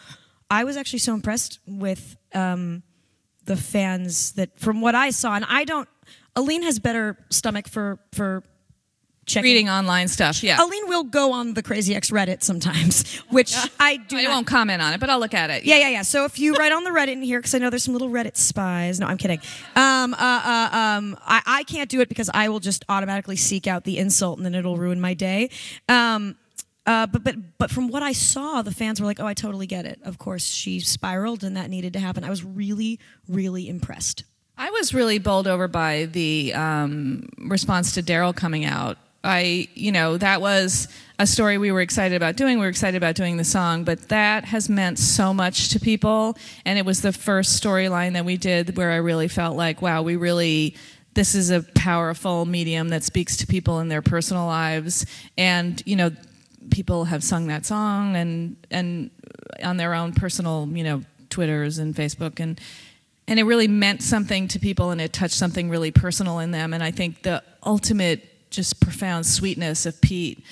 [0.50, 2.82] I was actually so impressed with um,
[3.44, 5.88] the fans that, from what I saw, and I don't.
[6.34, 8.42] Aline has better stomach for for
[9.26, 9.50] checking.
[9.50, 10.62] Reading online stuff, yeah.
[10.62, 14.16] Aline will go on the Crazy Ex Reddit sometimes, which I do.
[14.18, 15.64] I not- won't comment on it, but I'll look at it.
[15.64, 16.02] yeah, yeah, yeah.
[16.02, 18.10] So if you write on the Reddit in here, because I know there's some little
[18.10, 19.00] Reddit spies.
[19.00, 19.40] No, I'm kidding.
[19.76, 23.66] Um, uh, uh, um, I, I can't do it because I will just automatically seek
[23.66, 25.50] out the insult and then it'll ruin my day.
[25.88, 26.36] Um,
[26.84, 29.68] uh, but but but from what I saw, the fans were like, "Oh, I totally
[29.68, 32.24] get it." Of course, she spiraled, and that needed to happen.
[32.24, 32.98] I was really,
[33.28, 34.24] really impressed.
[34.58, 38.98] I was really bowled over by the um, response to Daryl coming out.
[39.24, 42.58] I, you know, that was a story we were excited about doing.
[42.58, 46.36] We were excited about doing the song, but that has meant so much to people.
[46.64, 50.02] And it was the first storyline that we did where I really felt like, wow,
[50.02, 50.74] we really,
[51.14, 55.06] this is a powerful medium that speaks to people in their personal lives.
[55.38, 56.10] And, you know,
[56.70, 59.10] people have sung that song and, and
[59.62, 62.40] on their own personal, you know, Twitters and Facebook.
[62.40, 62.60] And,
[63.28, 66.74] and it really meant something to people and it touched something really personal in them
[66.74, 70.44] and i think the ultimate just profound sweetness of pete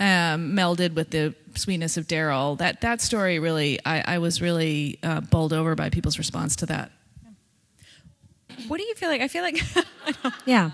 [0.00, 4.98] um, melded with the sweetness of daryl that that story really i, I was really
[5.02, 6.90] uh, bowled over by people's response to that
[8.66, 9.20] What do you feel like?
[9.20, 9.60] I feel like
[10.46, 10.70] Yeah.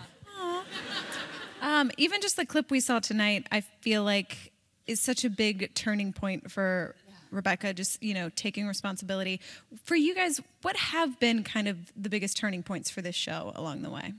[1.60, 4.52] um, even just the clip we saw tonight, I feel like
[4.86, 6.94] is such a big turning point for
[7.30, 9.40] Rebecca, just, you know, taking responsibility.
[9.84, 13.52] For you guys, what have been kind of the biggest turning points for this show
[13.54, 14.12] along the way?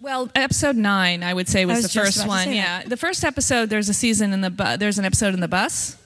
[0.00, 2.52] Well, episode nine, I would say, was, was the first one.
[2.52, 3.68] Yeah, the first episode.
[3.68, 5.96] There's a season in the bu- there's an episode in the bus,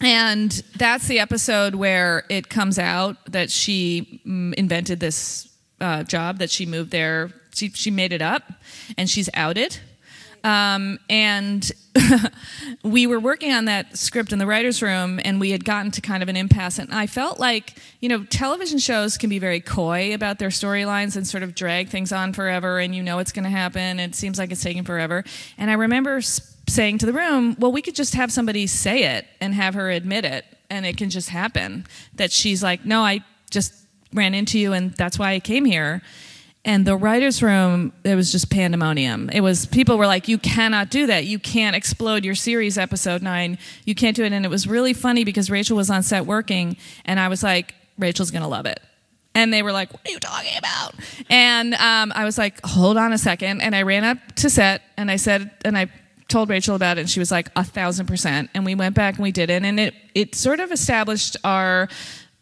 [0.00, 5.48] and that's the episode where it comes out that she mm, invented this
[5.80, 7.30] uh, job that she moved there.
[7.54, 8.42] She she made it up,
[8.98, 9.78] and she's outed.
[10.46, 11.68] Um, and
[12.84, 16.00] we were working on that script in the writer's room, and we had gotten to
[16.00, 16.78] kind of an impasse.
[16.78, 21.16] And I felt like, you know, television shows can be very coy about their storylines
[21.16, 23.98] and sort of drag things on forever, and you know it's going to happen.
[23.98, 25.24] It seems like it's taking forever.
[25.58, 29.26] And I remember saying to the room, well, we could just have somebody say it
[29.40, 31.86] and have her admit it, and it can just happen.
[32.14, 33.74] That she's like, no, I just
[34.12, 36.02] ran into you, and that's why I came here.
[36.66, 39.30] And the writer's room, it was just pandemonium.
[39.30, 41.24] It was, people were like, you cannot do that.
[41.24, 43.56] You can't explode your series, episode nine.
[43.84, 44.32] You can't do it.
[44.32, 47.76] And it was really funny because Rachel was on set working, and I was like,
[47.98, 48.80] Rachel's gonna love it.
[49.32, 50.94] And they were like, what are you talking about?
[51.30, 53.60] And um, I was like, hold on a second.
[53.60, 55.88] And I ran up to set and I said, and I
[56.28, 58.50] told Rachel about it, and she was like, a thousand percent.
[58.54, 59.62] And we went back and we did it.
[59.62, 61.88] And it, it sort of established our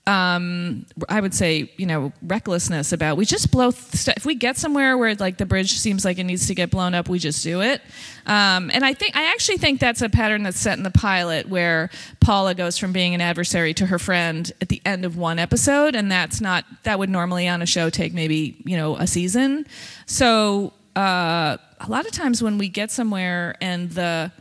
[0.06, 4.58] um, I would say, you know, recklessness about we just blow st- if we get
[4.58, 7.42] somewhere where like the bridge seems like it needs to get blown up, we just
[7.42, 7.80] do it.
[8.26, 11.48] Um, and I think I actually think that's a pattern that's set in the pilot
[11.48, 11.88] where
[12.20, 15.94] Paula goes from being an adversary to her friend at the end of one episode,
[15.94, 19.64] and that's not that would normally on a show take maybe you know a season.
[20.04, 24.32] So uh, a lot of times when we get somewhere and the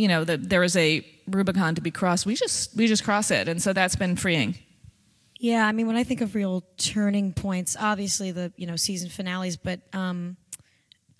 [0.00, 3.30] you know the, there is a Rubicon to be crossed, we just we just cross
[3.30, 4.56] it, and so that's been freeing.
[5.38, 9.10] Yeah, I mean, when I think of real turning points, obviously the you know season
[9.10, 10.38] finales, but um,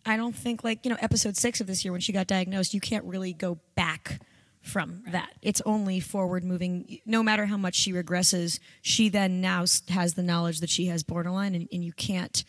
[0.06, 2.72] I don't think like you know episode six of this year when she got diagnosed,
[2.72, 4.22] you can't really go back
[4.62, 5.30] from that.
[5.42, 7.00] It's only forward moving.
[7.04, 11.02] No matter how much she regresses, she then now has the knowledge that she has
[11.02, 12.44] borderline, and, and you can't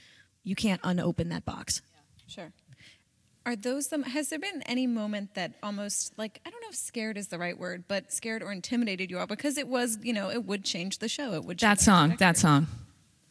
[0.46, 1.82] you can't unopen that box.
[2.26, 2.54] Sure.
[3.46, 6.76] Are those the, has there been any moment that almost like I don't know if
[6.76, 10.14] scared is the right word, but scared or intimidated you all because it was, you
[10.14, 11.34] know, it would change the show.
[11.34, 12.68] It would change That song, that song,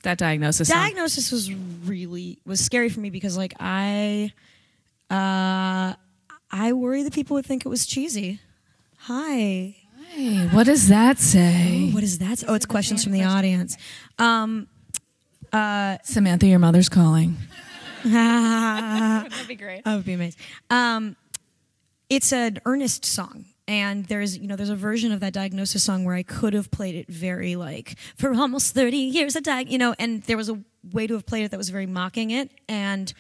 [0.03, 0.67] that diagnosis.
[0.69, 0.79] song.
[0.79, 4.33] Diagnosis was really was scary for me because like I
[5.11, 5.95] uh,
[6.51, 8.41] I worry that people would think it was cheesy.
[9.03, 9.77] Hi.
[10.09, 11.91] Hey, what does that say?
[11.93, 12.43] What is that?
[12.49, 13.77] Oh, it's questions from the audience.
[14.19, 14.67] Um,
[15.53, 17.37] uh, Samantha, your mother's calling.
[18.05, 19.85] That That'd be great.
[19.85, 20.41] That would be amazing.
[20.69, 21.17] Um,
[22.09, 26.05] it's an earnest song, And there's, you know, there's a version of that diagnosis song
[26.05, 29.79] where I could have played it very like for almost 30 years a diag, you
[29.79, 30.59] know, and there was a
[30.93, 32.51] way to have played it that was very mocking it.
[32.69, 33.13] And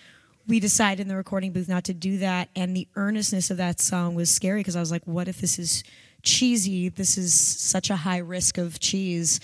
[0.48, 2.48] we decided in the recording booth not to do that.
[2.56, 5.58] And the earnestness of that song was scary because I was like, what if this
[5.58, 5.84] is
[6.22, 6.88] cheesy?
[6.88, 9.38] This is such a high risk of cheese.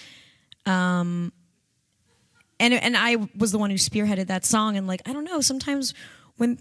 [0.64, 1.32] Um,
[2.60, 4.76] and and I was the one who spearheaded that song.
[4.76, 5.94] And like, I don't know, sometimes
[6.36, 6.58] when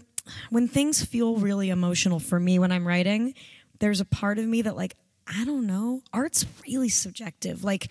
[0.50, 3.34] when things feel really emotional for me when I'm writing,
[3.78, 6.02] there's a part of me that like I don't know.
[6.12, 7.64] Art's really subjective.
[7.64, 7.88] Like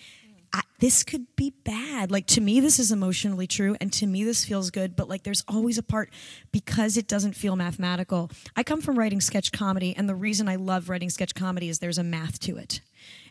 [0.55, 2.11] I, this could be bad.
[2.11, 4.95] Like to me, this is emotionally true, and to me, this feels good.
[4.95, 6.11] But like, there's always a part
[6.53, 8.31] because it doesn't feel mathematical.
[8.55, 11.79] I come from writing sketch comedy, and the reason I love writing sketch comedy is
[11.79, 12.79] there's a math to it,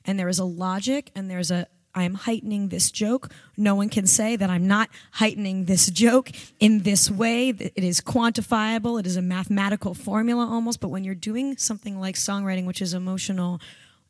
[0.05, 3.31] and there is a logic, and there's a I am heightening this joke.
[3.57, 7.51] No one can say that I'm not heightening this joke in this way.
[7.51, 8.99] It is quantifiable.
[8.99, 10.81] It is a mathematical formula almost.
[10.81, 13.61] But when you're doing something like songwriting, which is emotional,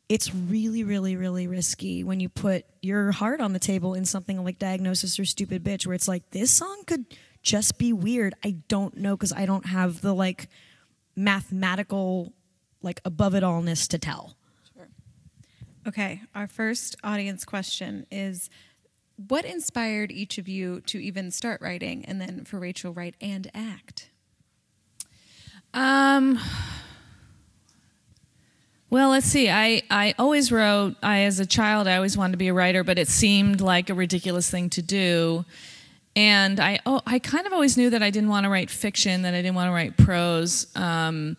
[0.09, 4.43] it's really, really, really risky when you put your heart on the table in something
[4.43, 7.05] like Diagnosis or Stupid Bitch, where it's like, this song could
[7.41, 8.33] just be weird.
[8.43, 10.49] I don't know because I don't have the like
[11.15, 12.33] mathematical,
[12.81, 14.35] like above it allness to tell.
[15.87, 18.49] Okay, our first audience question is
[19.27, 23.49] what inspired each of you to even start writing and then for Rachel write and
[23.53, 24.09] act?
[25.73, 26.39] Um
[28.89, 29.49] well, let's see.
[29.49, 32.83] I, I always wrote, I as a child, I always wanted to be a writer,
[32.83, 35.43] but it seemed like a ridiculous thing to do.
[36.15, 39.23] And I, oh, I kind of always knew that I didn't want to write fiction,
[39.23, 40.67] that I didn't want to write prose.
[40.75, 41.35] Um,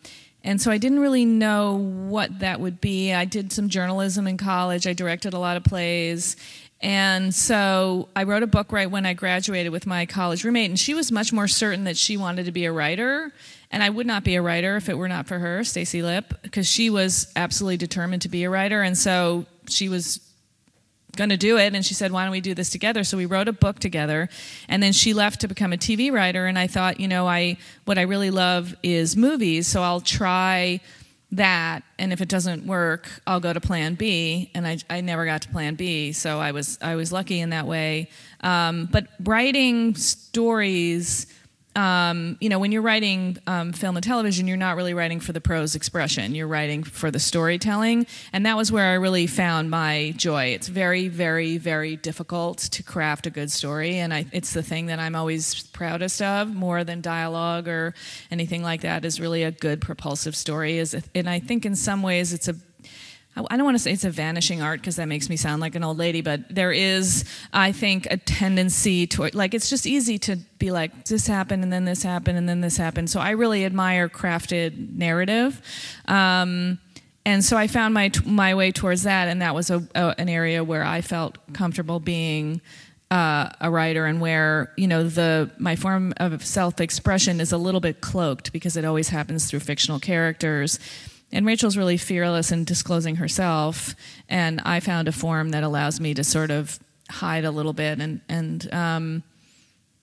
[0.46, 3.12] and so I didn't really know what that would be.
[3.12, 6.36] I did some journalism in college, I directed a lot of plays.
[6.80, 10.78] And so I wrote a book right when I graduated with my college roommate, and
[10.78, 13.32] she was much more certain that she wanted to be a writer.
[13.70, 16.42] And I would not be a writer if it were not for her, Stacy Lipp,
[16.42, 18.82] because she was absolutely determined to be a writer.
[18.82, 20.20] And so she was
[21.16, 21.74] going to do it.
[21.74, 23.04] And she said why don't we do this together?
[23.04, 24.28] So we wrote a book together.
[24.68, 26.46] And then she left to become a tv writer.
[26.46, 29.66] And i thought you know i what i really love is movies.
[29.66, 30.80] So i'll try
[31.32, 31.82] that.
[31.98, 34.50] And if it doesn't work i'll go to plan b.
[34.54, 36.12] And i, I never got to plan b.
[36.12, 38.10] So i was i was lucky in that way.
[38.40, 41.26] Um, but writing stories
[41.76, 45.32] um, you know, when you're writing um, film and television, you're not really writing for
[45.32, 46.34] the prose expression.
[46.34, 48.06] You're writing for the storytelling.
[48.32, 50.46] And that was where I really found my joy.
[50.46, 53.96] It's very, very, very difficult to craft a good story.
[53.96, 57.94] And I, it's the thing that I'm always proudest of more than dialogue or
[58.30, 60.78] anything like that is really a good propulsive story.
[60.78, 62.54] Is And I think in some ways it's a
[63.36, 65.74] I don't want to say it's a vanishing art because that makes me sound like
[65.74, 70.18] an old lady, but there is, I think, a tendency to like it's just easy
[70.20, 73.10] to be like this happened and then this happened and then this happened.
[73.10, 75.60] So I really admire crafted narrative.
[76.08, 76.78] Um,
[77.26, 80.28] and so I found my my way towards that, and that was a, a, an
[80.28, 82.62] area where I felt comfortable being
[83.10, 87.58] uh, a writer, and where you know the my form of self expression is a
[87.58, 90.78] little bit cloaked because it always happens through fictional characters
[91.32, 93.94] and Rachel's really fearless in disclosing herself,
[94.28, 96.78] and I found a form that allows me to sort of
[97.10, 99.22] hide a little bit, and and um,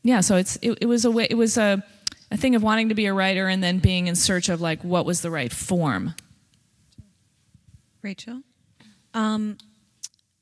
[0.03, 1.84] yeah, so it's it, it was a way, it was a
[2.32, 4.84] a thing of wanting to be a writer and then being in search of like
[4.84, 6.15] what was the right form.
[8.01, 8.41] Rachel,
[9.13, 9.57] um,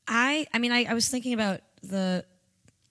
[0.08, 2.24] I I mean I, I was thinking about the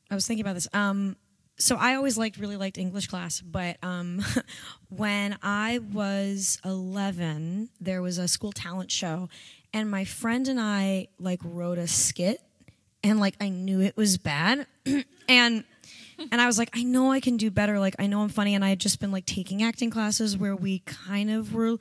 [0.09, 0.67] I was thinking about this.
[0.73, 1.15] Um,
[1.61, 4.23] so I always liked really liked English class, but um,
[4.89, 9.29] when I was 11, there was a school talent show,
[9.73, 12.41] and my friend and I like wrote a skit,
[13.03, 14.65] and like I knew it was bad,
[15.29, 15.63] and
[16.31, 17.79] and I was like, I know I can do better.
[17.79, 20.55] Like I know I'm funny, and I had just been like taking acting classes where
[20.55, 21.77] we kind of were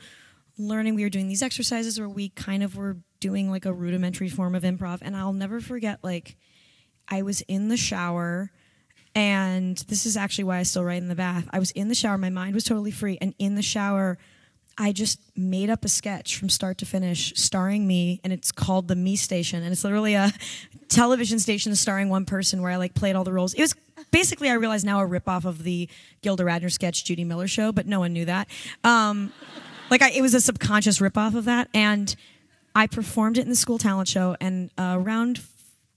[0.59, 0.95] learning.
[0.95, 4.55] We were doing these exercises where we kind of were doing like a rudimentary form
[4.55, 6.37] of improv, and I'll never forget like
[7.09, 8.53] I was in the shower
[9.15, 11.49] and this is actually why I still write in the bath.
[11.51, 14.19] I was in the shower, my mind was totally free, and in the shower,
[14.79, 18.89] I just made up a sketch from start to finish starring me, and it's called
[18.89, 20.33] the Me Station, and it's literally a
[20.89, 23.53] television station starring one person where I like played all the roles.
[23.55, 23.75] It was
[24.11, 25.89] basically I realize now a ripoff of the
[26.23, 28.49] Gilda Radner sketch Judy Miller show, but no one knew that.
[28.85, 29.33] Um,
[29.91, 32.15] like I, it was a subconscious ripoff of that, and
[32.75, 35.41] I performed it in the school talent show, and uh, around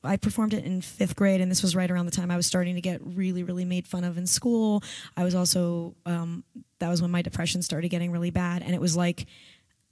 [0.03, 2.45] I performed it in fifth grade, and this was right around the time I was
[2.45, 4.83] starting to get really, really made fun of in school.
[5.15, 6.43] I was also, um,
[6.79, 8.63] that was when my depression started getting really bad.
[8.63, 9.25] And it was like,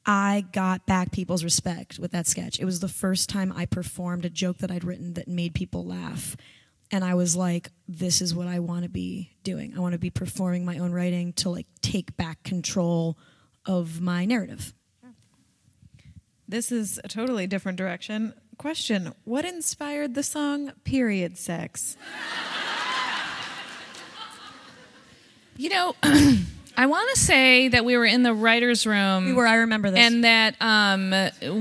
[0.05, 2.59] I got back people's respect with that sketch.
[2.59, 5.85] It was the first time I performed a joke that I'd written that made people
[5.85, 6.35] laugh.
[6.89, 9.73] And I was like, this is what I want to be doing.
[9.77, 13.17] I want to be performing my own writing to like take back control
[13.65, 14.73] of my narrative.
[16.47, 18.33] This is a totally different direction.
[18.61, 21.97] Question What inspired the song Period Sex?
[25.57, 25.95] You know,
[26.77, 29.25] I want to say that we were in the writers' room.
[29.25, 29.47] We were.
[29.47, 29.99] I remember this.
[29.99, 31.11] and that um,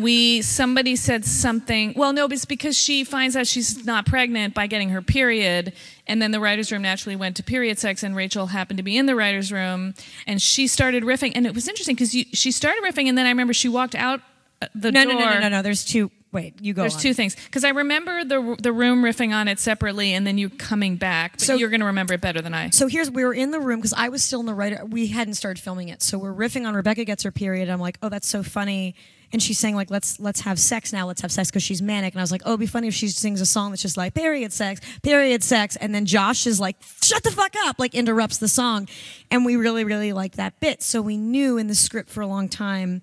[0.02, 1.94] we somebody said something.
[1.96, 5.72] Well, no, it's because she finds out she's not pregnant by getting her period,
[6.06, 8.98] and then the writers' room naturally went to period sex, and Rachel happened to be
[8.98, 9.94] in the writers' room,
[10.26, 13.30] and she started riffing, and it was interesting because she started riffing, and then I
[13.30, 14.20] remember she walked out
[14.60, 15.14] uh, the no, door.
[15.14, 15.62] no, no, no, no, no.
[15.62, 16.10] There's two.
[16.32, 16.82] Wait, you go.
[16.82, 17.00] There's on.
[17.00, 20.48] two things because I remember the the room riffing on it separately, and then you
[20.48, 21.32] coming back.
[21.32, 22.70] But So- you're going to remember it better than I.
[22.70, 24.84] So here's we were in the room because I was still in the writer.
[24.84, 27.68] We hadn't started filming it, so we're riffing on Rebecca gets her period.
[27.68, 28.94] I'm like, oh, that's so funny.
[29.32, 31.06] And she's saying like, let's let's have sex now.
[31.06, 32.14] Let's have sex because she's manic.
[32.14, 33.96] And I was like, oh, it'd be funny if she sings a song that's just
[33.96, 35.74] like period sex, period sex.
[35.76, 38.88] And then Josh is like, shut the fuck up, like interrupts the song.
[39.32, 40.82] And we really really liked that bit.
[40.82, 43.02] So we knew in the script for a long time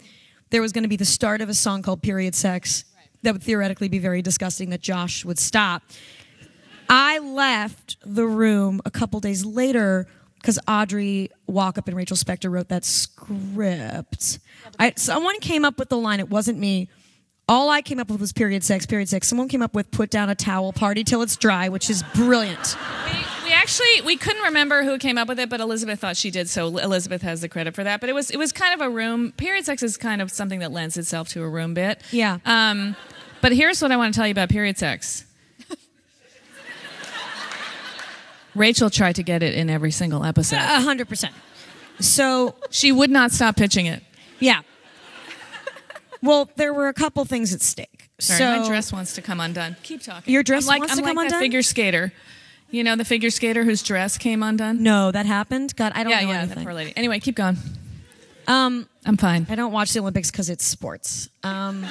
[0.50, 2.86] there was going to be the start of a song called period sex
[3.28, 5.84] that would theoretically be very disgusting that Josh would stop.
[6.90, 12.70] I left the room a couple days later because Audrey Wauchope and Rachel Specter wrote
[12.70, 14.40] that script.
[14.80, 16.22] I, someone came up with the line.
[16.22, 16.88] It wasn't me.
[17.50, 19.28] All I came up with was period sex, period sex.
[19.28, 22.78] Someone came up with put down a towel, party till it's dry, which is brilliant.
[23.06, 26.30] We, we actually we couldn't remember who came up with it, but Elizabeth thought she
[26.32, 28.00] did, so Elizabeth has the credit for that.
[28.00, 29.34] But it was it was kind of a room.
[29.34, 32.02] Period sex is kind of something that lends itself to a room bit.
[32.12, 32.40] Yeah.
[32.46, 32.96] Um,
[33.42, 35.26] but here's what I want to tell you about period sex.
[38.56, 40.56] Rachel tried to get it in every single episode.
[40.58, 41.34] A hundred percent.
[42.00, 44.04] So She would not stop pitching it.
[44.40, 44.62] yeah.
[46.24, 48.10] Well, there were a couple things at stake.
[48.20, 49.76] Sorry, so my dress wants to come undone.
[49.84, 50.34] Keep talking.
[50.34, 51.40] Your dress I'm like, wants I'm to like come that undone?
[51.40, 52.12] figure skater.
[52.72, 54.82] You know the figure skater whose dress came undone.
[54.82, 55.76] no, that happened.
[55.76, 56.64] God, I don't yeah, know yeah, anything.
[56.64, 56.94] poor lady.
[56.96, 57.58] Anyway, keep going.
[58.48, 59.46] Um, I'm fine.
[59.50, 61.30] I don't watch the Olympics because it's sports.
[61.44, 61.86] Um,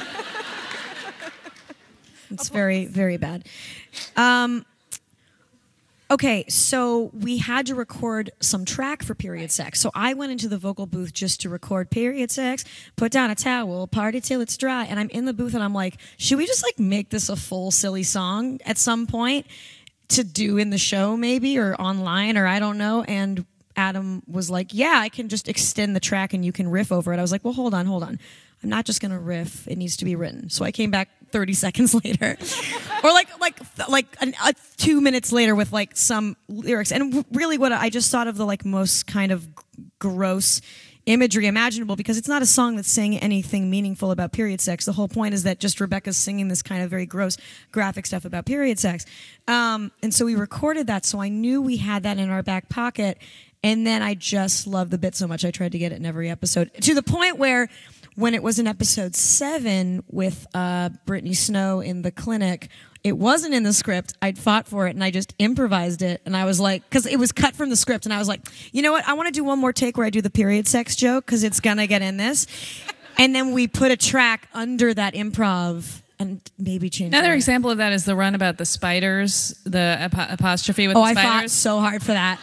[2.31, 3.47] it's very, very bad.
[4.17, 4.65] Um,
[6.11, 9.81] okay, so we had to record some track for period sex.
[9.81, 12.65] So I went into the vocal booth just to record period sex,
[12.97, 14.85] put down a towel, party till it's dry.
[14.85, 17.37] And I'm in the booth and I'm like, should we just like make this a
[17.37, 19.47] full silly song at some point
[20.09, 23.03] to do in the show maybe or online or I don't know.
[23.03, 23.45] And
[23.77, 27.13] Adam was like, yeah, I can just extend the track and you can riff over
[27.13, 27.19] it.
[27.19, 28.19] I was like, well, hold on, hold on.
[28.63, 29.69] I'm not just gonna riff.
[29.69, 30.49] It needs to be written.
[30.49, 32.37] So I came back 30 seconds later,
[33.03, 33.59] or like like
[33.89, 36.93] like an, uh, two minutes later with like some lyrics.
[36.93, 39.49] And really, what I just thought of the like most kind of
[39.99, 40.61] gross
[41.07, 44.85] imagery imaginable because it's not a song that's saying anything meaningful about period sex.
[44.85, 47.37] The whole point is that just Rebecca's singing this kind of very gross
[47.71, 49.07] graphic stuff about period sex.
[49.47, 52.69] Um, and so we recorded that, so I knew we had that in our back
[52.69, 53.19] pocket.
[53.63, 56.07] And then I just loved the bit so much I tried to get it in
[56.07, 57.69] every episode to the point where
[58.17, 62.69] when it was in episode seven with uh, Brittany Snow in the clinic,
[63.05, 64.15] it wasn't in the script.
[64.21, 66.23] I'd fought for it and I just improvised it.
[66.27, 68.05] And I was like, because it was cut from the script.
[68.05, 68.41] And I was like,
[68.73, 69.07] you know what?
[69.07, 71.45] I want to do one more take where I do the period sex joke because
[71.45, 72.47] it's going to get in this.
[73.19, 77.79] And then we put a track under that improv and maybe change Another example of
[77.79, 81.23] that is the run about the spiders, the apo- apostrophe with Oh, the I fought
[81.23, 81.53] spiders.
[81.53, 82.41] so hard for that.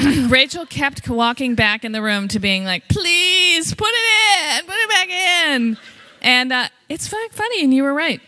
[0.28, 4.76] Rachel kept walking back in the room to being like, "Please put it in, put
[4.76, 5.76] it back in,"
[6.22, 8.20] and uh, it's fu- funny, and you were right.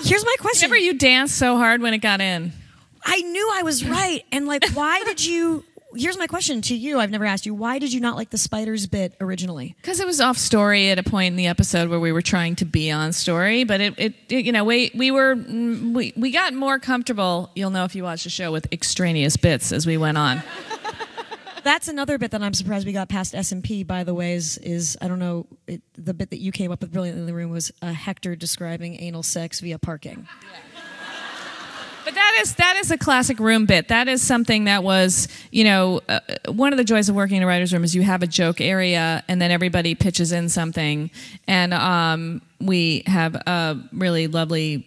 [0.00, 0.70] Here's my question.
[0.70, 2.52] Remember, you danced so hard when it got in.
[3.04, 4.24] I knew I was right.
[4.30, 5.64] And like, why did you?
[5.98, 6.98] Here's my question to you.
[7.00, 7.54] I've never asked you.
[7.54, 9.74] Why did you not like the spiders bit originally?
[9.80, 12.54] Because it was off story at a point in the episode where we were trying
[12.56, 16.12] to be on story, but it, it, it- you know, we we were mm, we,
[16.16, 17.50] we got more comfortable.
[17.54, 20.42] You'll know if you watch the show with extraneous bits as we went on.
[21.64, 23.82] That's another bit that I'm surprised we got past S&P.
[23.82, 26.80] By the way, is, is I don't know it, the bit that you came up
[26.80, 30.28] with brilliantly in the room was uh, Hector describing anal sex via parking.
[32.06, 33.88] But that is that is a classic room bit.
[33.88, 37.42] That is something that was, you know, uh, one of the joys of working in
[37.42, 41.10] a writer's room is you have a joke area, and then everybody pitches in something,
[41.48, 44.86] and um, we have a really lovely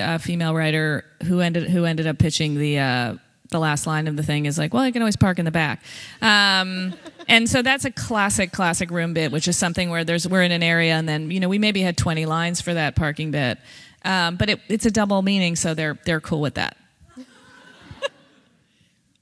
[0.00, 2.78] uh, female writer who ended who ended up pitching the.
[2.78, 3.14] Uh,
[3.50, 5.52] the last line of the thing is like, well, I can always park in the
[5.52, 5.80] back,
[6.20, 6.92] um,
[7.28, 10.50] and so that's a classic, classic room bit, which is something where there's we're in
[10.50, 13.58] an area, and then you know we maybe had 20 lines for that parking bit,
[14.06, 16.76] um, but it, it's a double meaning, so they're they're cool with that.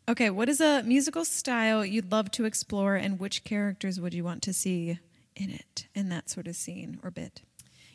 [0.06, 4.22] Okay, what is a musical style you'd love to explore, and which characters would you
[4.22, 4.98] want to see
[5.34, 7.40] in it, in that sort of scene or bit?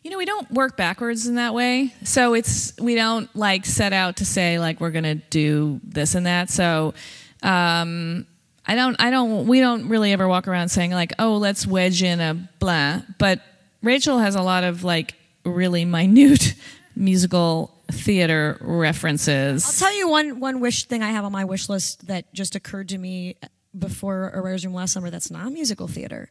[0.03, 1.93] You know, we don't work backwards in that way.
[2.03, 6.25] So it's we don't like set out to say like we're gonna do this and
[6.25, 6.49] that.
[6.49, 6.95] So
[7.43, 8.25] um,
[8.65, 12.01] I don't I don't we don't really ever walk around saying like, "Oh, let's wedge
[12.01, 13.41] in a blah." But
[13.83, 15.13] Rachel has a lot of like
[15.45, 16.55] really minute
[16.99, 19.65] musical theater references.
[19.65, 22.55] I'll tell you one one wish thing I have on my wish list that just
[22.55, 23.37] occurred to me
[23.77, 25.09] before a writer's room last summer.
[25.09, 26.29] That's not musical theater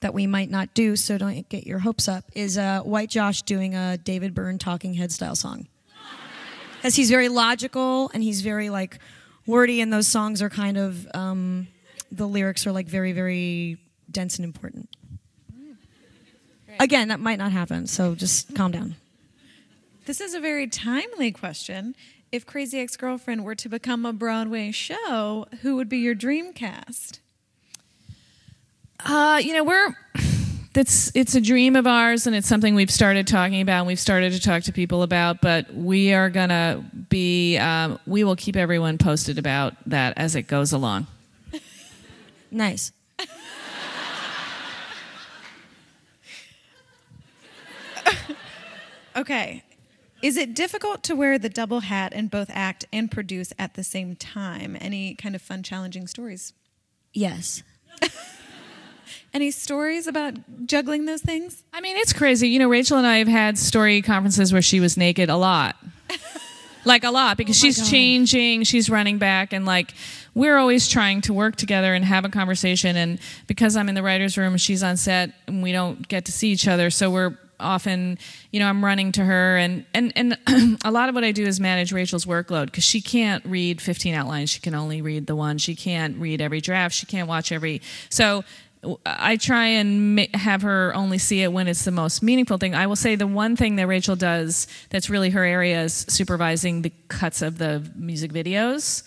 [0.00, 0.96] that we might not do.
[0.96, 2.24] So don't get your hopes up.
[2.34, 5.68] Is uh, White Josh doing a David Byrne Talking Head style song?
[6.76, 9.00] Because he's very logical and he's very like
[9.46, 11.66] wordy, and those songs are kind of um,
[12.12, 13.78] the lyrics are like very very
[14.08, 14.88] dense and important.
[16.78, 18.94] Again, that might not happen, so just calm down.
[20.08, 21.94] This is a very timely question.
[22.32, 26.54] If Crazy Ex Girlfriend were to become a Broadway show, who would be your dream
[26.54, 27.20] cast?
[29.04, 29.94] Uh, you know, we're
[30.72, 34.00] that's it's a dream of ours and it's something we've started talking about and we've
[34.00, 38.56] started to talk to people about but we are gonna be um, we will keep
[38.56, 41.06] everyone posted about that as it goes along
[42.50, 42.92] Nice.
[49.16, 49.64] Okay.
[50.22, 53.84] Is it difficult to wear the double hat and both act and produce at the
[53.84, 54.76] same time?
[54.80, 56.52] Any kind of fun, challenging stories?
[57.12, 57.62] Yes.
[59.34, 60.34] Any stories about
[60.66, 61.62] juggling those things?
[61.72, 64.80] i mean it's crazy you know rachel and i have had story conferences where she
[64.80, 65.76] was naked a lot
[66.84, 67.90] like a lot because Oh she's God.
[67.90, 69.92] changing she's running back and like
[70.34, 74.02] we're always trying to work together and have a conversation and because i'm in the
[74.02, 77.36] writers room she's on set and we don't get to see each other so we're
[77.60, 78.18] often
[78.50, 80.38] you know i'm running to her and and and
[80.84, 84.14] a lot of what i do is manage rachel's workload because she can't read 15
[84.14, 87.52] outlines she can only read the one she can't read every draft she can't watch
[87.52, 87.80] every
[88.10, 88.44] so
[89.04, 92.74] I try and have her only see it when it's the most meaningful thing.
[92.74, 96.82] I will say the one thing that Rachel does that's really her area is supervising
[96.82, 99.02] the cuts of the music videos.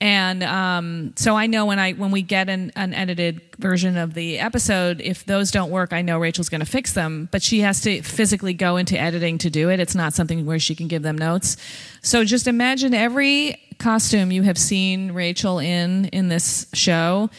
[0.00, 4.14] And um, so I know when I when we get an, an edited version of
[4.14, 7.28] the episode, if those don't work, I know Rachel's going to fix them.
[7.30, 9.80] But she has to physically go into editing to do it.
[9.80, 11.56] It's not something where she can give them notes.
[12.02, 17.30] So just imagine every costume you have seen Rachel in in this show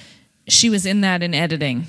[0.47, 1.86] she was in that in editing.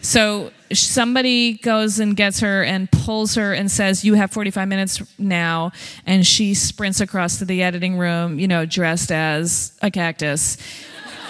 [0.00, 0.52] So
[0.82, 5.72] somebody goes and gets her and pulls her and says, "You have 45 minutes now,"
[6.06, 10.56] and she sprints across to the editing room, you know, dressed as a cactus,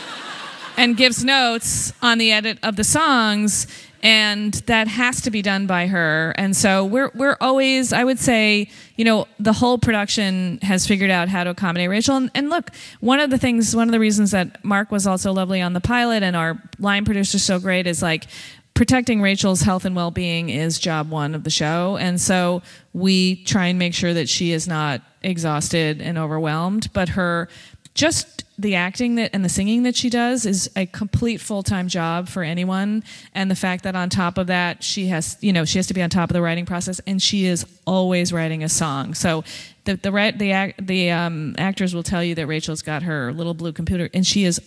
[0.76, 3.66] and gives notes on the edit of the songs.
[4.02, 6.34] And that has to be done by her.
[6.36, 11.10] And so we're we're always, I would say, you know, the whole production has figured
[11.10, 12.16] out how to accommodate Rachel.
[12.16, 12.70] And, and look,
[13.00, 15.80] one of the things, one of the reasons that Marc was also lovely on the
[15.80, 18.26] pilot and our line producer so great is like
[18.74, 21.96] protecting Rachel's health and well-being is job one of the show.
[21.96, 22.62] And so
[22.92, 27.48] we try and make sure that she is not exhausted and overwhelmed, but her
[27.94, 32.28] just the acting that and the singing that she does is a complete full-time job
[32.28, 33.02] for anyone
[33.34, 35.94] and the fact that on top of that she has you know she has to
[35.94, 39.42] be on top of the writing process and she is always writing a song so
[39.84, 43.72] the the the, the um, actors will tell you that Rachel's got her little blue
[43.72, 44.60] computer and she is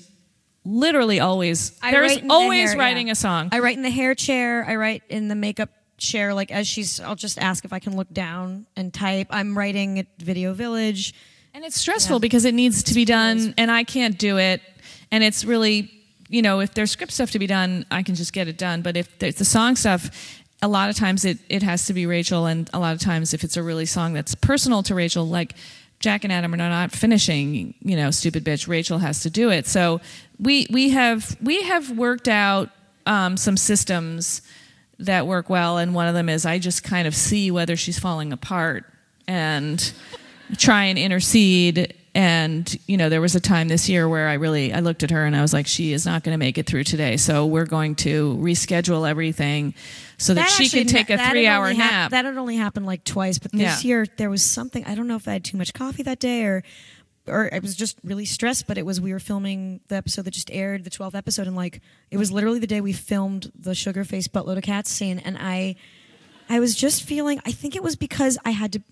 [0.68, 3.14] literally always I there's always hair, writing yeah.
[3.14, 4.66] a song I write in the hair chair.
[4.68, 6.34] I write in the makeup chair.
[6.34, 9.28] Like as she's, I'll just ask if I can look down and type.
[9.30, 11.14] I'm writing at Video Village.
[11.54, 14.62] And it's stressful because it needs to be done, and I can't do it.
[15.10, 15.92] And it's really,
[16.30, 18.84] you know, if there's script stuff to be done, I can just get it done.
[18.84, 22.06] But if there's the song stuff, a lot of times it, it has to be
[22.06, 22.46] Rachel.
[22.46, 25.56] And a lot of times, if it's a really song that's personal to Rachel, like
[26.00, 29.66] Jack and Adam are not finishing, you know, stupid bitch, Rachel has to do it.
[29.66, 30.00] So
[30.40, 32.70] we, we, have, we have worked out
[33.06, 34.42] um, some systems
[35.00, 35.78] that work well.
[35.78, 38.86] And one of them is I just kind of see whether she's falling apart.
[39.28, 39.92] And
[40.58, 44.74] try and intercede and you know there was a time this year where i really
[44.74, 46.66] i looked at her and i was like she is not going to make it
[46.66, 49.74] through today so we're going to reschedule everything
[50.18, 52.56] so that, she actually can take a three hour only hap- nap that had only
[52.56, 53.88] happened like twice, but this Yeah.
[53.88, 54.84] year there was something.
[54.86, 56.64] I don't know if I had too much coffee that day or.
[57.28, 60.32] Or I was just really stressed, but it was we were filming the episode that
[60.32, 63.76] just aired, the 12th episode, and like it was literally the day we filmed the
[63.76, 65.76] sugar face buttload of cats scene, and I,
[66.50, 67.40] I was just feeling.
[67.46, 68.84] I think it was because I had to,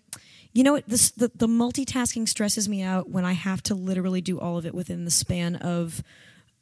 [0.53, 4.39] you know, this the the multitasking stresses me out when I have to literally do
[4.39, 6.03] all of it within the span of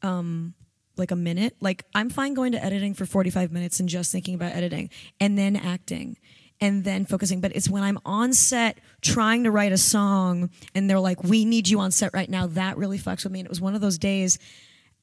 [0.01, 0.53] um,
[0.97, 1.55] like a minute.
[1.61, 5.37] Like I'm fine going to editing for 45 minutes and just thinking about editing and
[5.37, 6.17] then acting
[6.63, 7.41] and then focusing.
[7.41, 11.43] But it's when I'm on set trying to write a song and they're like, we
[11.43, 12.47] need you on set right now.
[12.47, 13.41] That really fucks with me.
[13.41, 14.39] And it was one of those days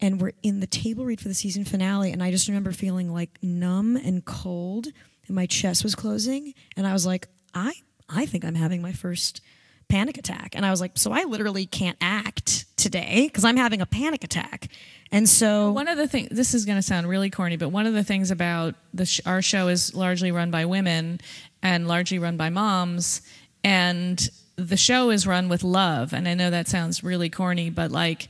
[0.00, 2.12] and we're in the table read for the season finale.
[2.12, 4.86] And I just remember feeling like numb and cold
[5.26, 6.54] and my chest was closing.
[6.78, 7.74] And I was like, I,
[8.08, 9.42] I think I'm having my first
[9.90, 10.54] panic attack.
[10.56, 14.24] And I was like, so I literally can't act today because I'm having a panic
[14.24, 14.68] attack.
[15.12, 17.86] And so One of the things, this is going to sound really corny, but one
[17.86, 21.20] of the things about the sh- our show is largely run by women
[21.62, 23.22] and largely run by moms,
[23.62, 26.12] and the show is run with love.
[26.12, 28.28] And I know that sounds really corny, but like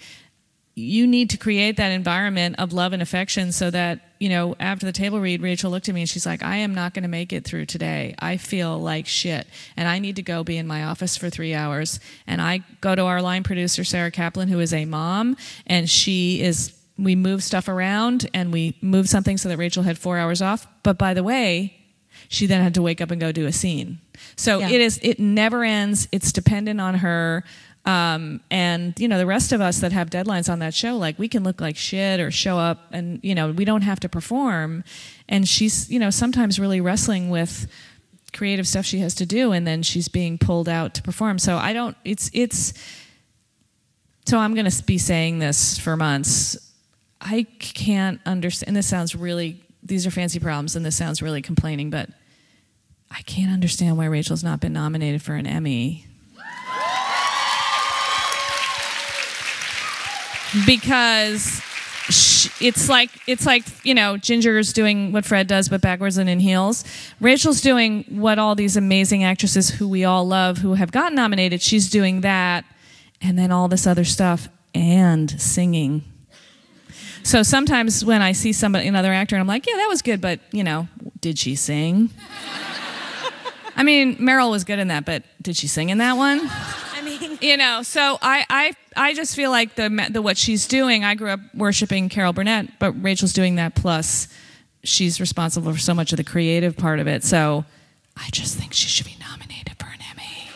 [0.74, 4.86] you need to create that environment of love and affection so that you know after
[4.86, 7.08] the table read rachel looked at me and she's like i am not going to
[7.08, 8.14] make it through today.
[8.18, 11.54] I feel like shit and i need to go be in my office for three
[11.54, 12.00] hours.
[12.26, 16.40] And i go to our line producer sarah kaplan who is a mom and she
[16.40, 20.40] is we move stuff around and we move something so that rachel had four hours
[20.40, 20.66] off.
[20.82, 21.79] But by the way
[22.32, 23.98] she then had to wake up and go do a scene.
[24.36, 24.70] So Yeah.
[24.70, 26.06] it is it never ends.
[26.12, 27.44] It's dependent on her.
[27.84, 31.18] Um, and you know the rest of us that have deadlines on that show like
[31.18, 34.08] we can look like shit or show up and you know we don't have to
[34.08, 34.84] perform.
[35.28, 37.66] And she's you know sometimes really wrestling with
[38.32, 41.38] creative stuff she has to do and then she's being pulled out to perform.
[41.40, 42.74] So i don't it's it's
[44.26, 46.56] so i'm going to be saying this for months.
[47.20, 51.42] I can't understand and this sounds really these are fancy problems and this sounds really
[51.42, 52.08] complaining but
[53.10, 56.06] i can't understand why rachel's not been nominated for an emmy
[60.66, 61.60] because
[62.08, 66.28] sh- it's like it's like you know Ginger's doing what Fred does but backwards and
[66.28, 66.84] in heels.
[67.20, 71.62] Rachel's doing what all these amazing actresses who we all love who have gotten nominated.
[71.62, 72.64] She's doing that,
[73.20, 76.04] and then all this other stuff and singing.
[77.22, 80.20] So sometimes when I see somebody another actor and I'm like, yeah, that was good,
[80.20, 80.88] but you know,
[81.20, 82.10] did she sing?
[83.80, 86.40] I mean, Meryl was good in that, but did she sing in that one?
[86.44, 90.68] I mean, you know so I, I i just feel like the, the what she's
[90.68, 94.28] doing i grew up worshiping carol burnett but rachel's doing that plus
[94.84, 97.64] she's responsible for so much of the creative part of it so
[98.18, 100.50] i just think she should be nominated for an emmy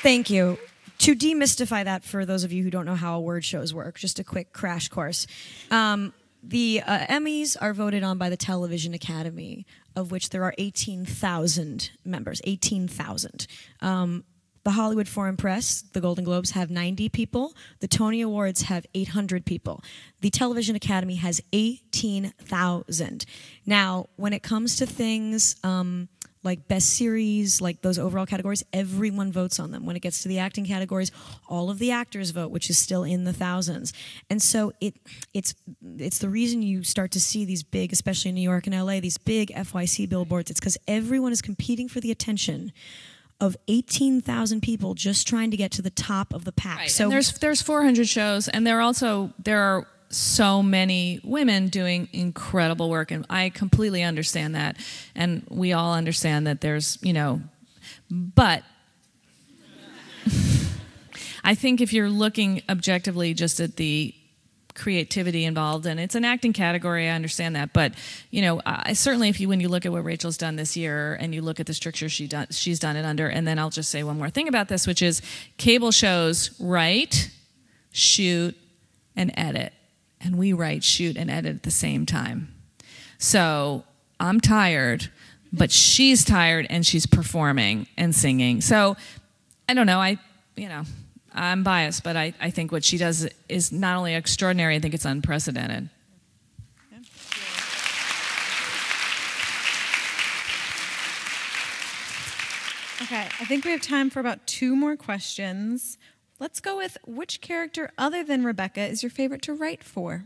[0.00, 0.58] Thank you.
[0.98, 4.18] To demystify that for those of you who don't know how award shows work, just
[4.18, 5.26] a quick crash course.
[5.70, 6.12] Um,
[6.42, 9.66] the uh, Emmys are voted on by the Television Academy,
[9.96, 12.40] of which there are 18,000 members.
[12.44, 13.46] 18,000.
[13.80, 14.24] Um,
[14.64, 17.54] the Hollywood Foreign Press, the Golden Globes have 90 people.
[17.80, 19.82] The Tony Awards have 800 people.
[20.20, 23.24] The Television Academy has 18,000.
[23.64, 26.08] Now, when it comes to things um,
[26.42, 29.84] like best series, like those overall categories, everyone votes on them.
[29.86, 31.10] When it gets to the acting categories,
[31.48, 33.92] all of the actors vote, which is still in the thousands.
[34.30, 34.94] And so it
[35.34, 35.54] it's
[35.98, 39.00] it's the reason you start to see these big, especially in New York and LA,
[39.00, 40.50] these big FYC billboards.
[40.50, 42.72] It's because everyone is competing for the attention
[43.40, 46.88] of 18,000 people just trying to get to the top of the pack.
[46.88, 52.08] so there's there's 400 shows and there are also there are so many women doing
[52.12, 54.76] incredible work and i completely understand that
[55.14, 57.40] and we all understand that there's you know
[58.10, 58.62] but
[61.44, 64.14] i think if you're looking objectively just at the
[64.74, 67.92] creativity involved and it's an acting category i understand that but
[68.30, 71.14] you know i certainly if you when you look at what rachel's done this year
[71.14, 73.70] and you look at the structure she done, she's done it under and then i'll
[73.70, 75.20] just say one more thing about this which is
[75.56, 77.30] cable shows write
[77.90, 78.56] shoot
[79.16, 79.72] and edit
[80.20, 82.54] and we write shoot and edit at the same time.
[83.18, 83.84] So
[84.20, 85.10] i'm tired
[85.52, 88.60] but she's tired and she's performing and singing.
[88.60, 88.96] So
[89.68, 90.18] i don't know i
[90.56, 90.82] you know
[91.34, 94.94] i'm biased but i, I think what she does is not only extraordinary i think
[94.94, 95.88] it's unprecedented.
[103.00, 105.96] Okay, I think we have time for about two more questions.
[106.40, 110.24] Let's go with which character other than Rebecca is your favorite to write for?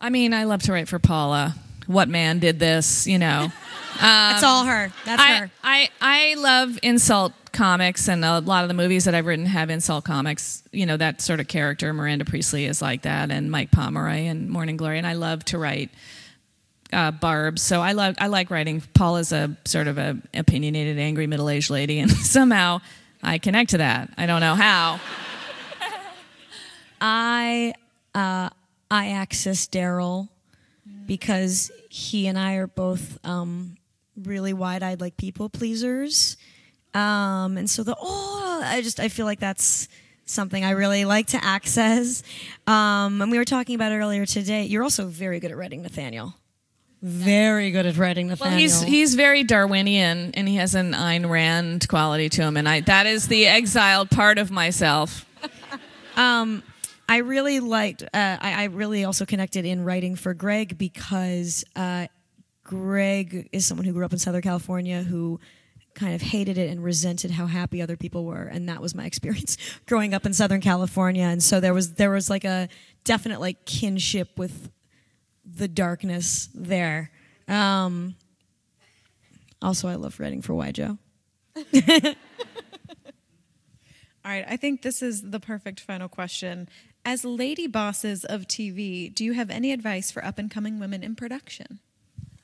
[0.00, 1.54] i mean i love to write for paula
[1.86, 3.52] what man did this you know
[4.00, 4.90] That's all her.
[5.04, 5.50] That's I, her.
[5.62, 9.68] I, I love insult comics, and a lot of the movies that I've written have
[9.68, 10.62] insult comics.
[10.72, 11.92] You know, that sort of character.
[11.92, 14.96] Miranda Priestly is like that, and Mike Pomeroy and Morning Glory.
[14.96, 15.90] And I love to write
[16.92, 17.60] uh, barbs.
[17.60, 18.82] So I love I like writing.
[18.94, 22.80] Paul is a sort of a opinionated, angry middle aged lady, and somehow
[23.22, 24.10] I connect to that.
[24.16, 25.00] I don't know how.
[27.00, 27.74] I
[28.14, 28.50] uh,
[28.90, 30.28] I access Daryl
[31.06, 33.76] because he and I are both um,
[34.16, 36.36] really wide-eyed, like people pleasers,
[36.94, 39.88] um, and so the oh, I just I feel like that's
[40.24, 42.22] something I really like to access.
[42.66, 44.64] Um, and we were talking about it earlier today.
[44.64, 46.34] You're also very good at writing Nathaniel.
[47.02, 48.52] Very good at writing Nathaniel.
[48.52, 52.68] Well, he's he's very Darwinian, and he has an Ayn Rand quality to him, and
[52.68, 55.26] I that is the exiled part of myself.
[57.10, 58.02] I really liked.
[58.02, 62.06] Uh, I, I really also connected in writing for Greg because uh,
[62.62, 65.40] Greg is someone who grew up in Southern California who
[65.94, 69.04] kind of hated it and resented how happy other people were and that was my
[69.10, 72.68] experience growing up in southern california and so there was there was like a
[73.02, 74.70] definite like kinship with
[75.56, 77.10] the darkness there
[77.48, 78.14] um
[79.62, 80.96] also i love writing for White Josh
[84.22, 86.68] All right, I think this is the perfect final question.
[87.04, 91.02] As lady bosses of TV, do you have any advice for up and coming women
[91.02, 91.80] in production?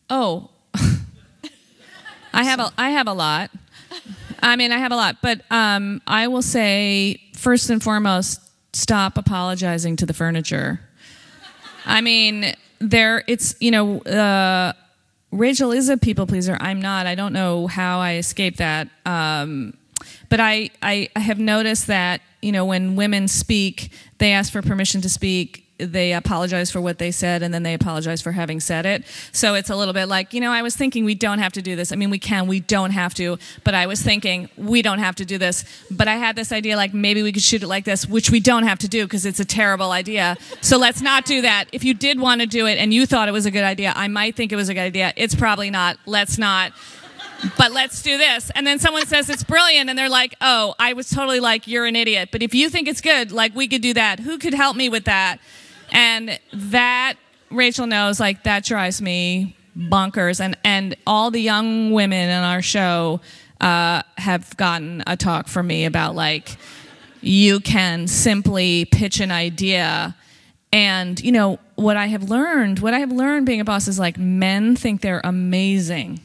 [0.09, 0.51] Oh,
[2.33, 3.51] I have a I have a lot.
[4.41, 8.41] I mean, I have a lot, but um, I will say first and foremost,
[8.73, 10.81] stop apologizing to the furniture.
[11.85, 14.01] I mean, there it's you know.
[14.01, 14.73] Uh,
[15.33, 16.57] Rachel is a people pleaser.
[16.61, 17.07] I'm not.
[17.07, 18.89] I don't know how I escaped that.
[19.05, 19.77] Um,
[20.29, 24.63] but I, I, I have noticed that you know when women speak, they ask for
[24.63, 25.66] permission to speak.
[25.79, 29.05] They apologize for what they said, and then they apologize for having said it.
[29.33, 31.63] So it's a little bit like, you know, I was thinking we don't have to
[31.63, 31.93] do this.
[31.93, 33.39] I mean, we can, we don't have to.
[33.63, 35.65] But I was thinking we don't have to do this.
[35.91, 38.41] But I had this idea like maybe we could shoot it like this, which we
[38.41, 40.37] don't have to do because it's a terrible idea.
[40.63, 41.67] So let's not do that.
[41.73, 43.93] If you did want to do it and you thought it was a good idea,
[43.95, 45.13] I might think it was a good idea.
[45.17, 45.99] It's probably not.
[46.07, 46.73] Let's not
[47.57, 48.51] but let's do this.
[48.55, 51.85] And then someone says it's brilliant, and they're like, oh, I was totally like, you're
[51.85, 52.31] an idiot.
[52.33, 54.21] But if you think it's good, like, we could do that.
[54.21, 55.39] Who could help me with that?
[55.97, 57.15] And that,
[57.51, 60.41] Rachel knows, like, that drives me bonkers.
[60.41, 63.21] And, and all the young women in our show
[63.61, 66.57] uh, have gotten a talk from me about, like,
[67.21, 70.15] you can simply pitch an idea.
[70.73, 73.99] And, you know, what I have learned, what I have learned being a boss is
[73.99, 76.21] like men think they're amazing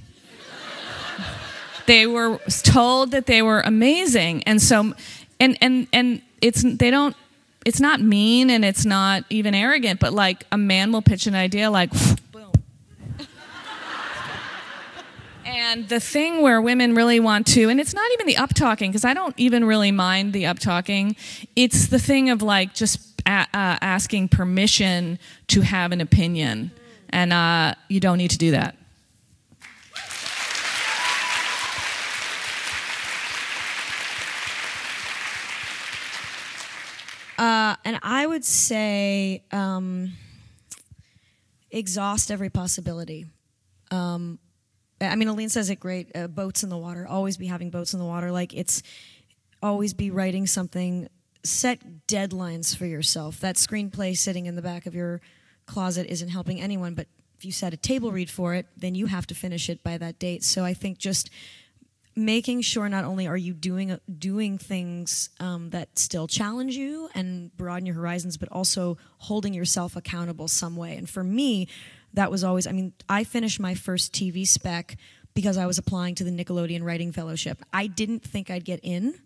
[1.86, 4.94] they were told that they were amazing and so
[5.40, 7.16] and and and it's they don't
[7.66, 11.36] it's not mean and it's not even arrogant but like a man will pitch an
[11.36, 11.92] idea like
[12.32, 12.52] boom.
[15.46, 18.92] And the thing where women really want to and it's not even the up talking
[18.92, 21.16] because i don't even really mind the up talking
[21.56, 26.72] it's the thing of like just a- uh, asking permission to have an opinion.
[27.10, 28.78] And uh, you don't need to do that
[37.38, 40.14] Uh, and I would say um,
[41.70, 43.26] exhaust every possibility.
[43.90, 44.40] Um,
[45.00, 46.16] I mean, Aline says it great.
[46.16, 47.08] Uh, boats in the water.
[47.08, 48.32] Always be having boats in the water.
[48.32, 48.84] Like it's
[49.64, 51.08] always be writing something.
[51.44, 53.40] Set deadlines for yourself.
[53.40, 55.22] That screenplay sitting in the back of your
[55.66, 56.94] closet isn't helping anyone.
[56.94, 57.08] But
[57.38, 59.98] if you set a table read for it, then you have to finish it by
[59.98, 60.44] that date.
[60.44, 61.32] So I think just
[62.16, 67.56] making sure not only are you doing doing things um, that still challenge you and
[67.56, 70.96] broaden your horizons, but also holding yourself accountable some way.
[70.98, 71.68] And for me,
[72.14, 72.68] that was always.
[72.68, 74.98] I mean, I finished my first TV spec
[75.34, 77.62] because I was applying to the Nickelodeon Writing Fellowship.
[77.72, 79.20] I didn't think I'd get in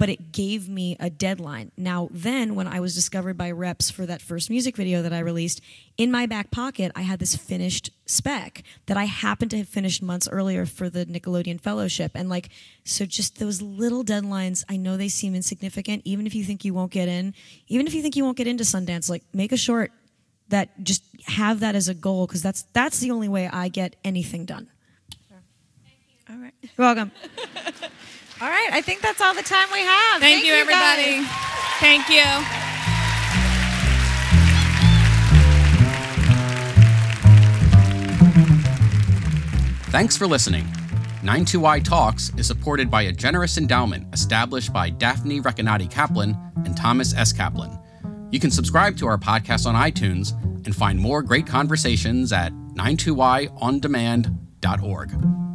[0.00, 1.72] but it gave me a deadline.
[1.76, 5.18] Now, then, when I was discovered by reps for that first music video that I
[5.18, 5.60] released,
[5.98, 10.02] in my back pocket, I had this finished spec that I happened to have finished
[10.02, 12.12] months earlier for the Nickelodeon Fellowship.
[12.14, 12.48] And like,
[12.82, 16.72] so just those little deadlines, I know they seem insignificant, even if you think you
[16.72, 17.34] won't get in,
[17.68, 19.92] even if you think you won't get into Sundance, like, make a short
[20.48, 23.96] that just have that as a goal because that's that's the only way I get
[24.02, 24.70] anything done.
[26.30, 26.54] All right.
[26.62, 27.12] You're welcome.
[28.42, 30.18] All right, I think that's all the time we have.
[30.18, 31.20] Thank, you, everybody.
[31.20, 31.26] guys.
[31.78, 32.24] Thank you.
[39.90, 40.64] Thanks for listening.
[41.22, 46.34] 92Y Talks is supported by a generous endowment established by Daphne Recanati Kaplan
[46.64, 47.34] and Thomas S.
[47.34, 47.78] Kaplan.
[48.30, 50.32] You can subscribe to our podcast on iTunes
[50.64, 55.49] and find more great conversations at 92yondemand.org.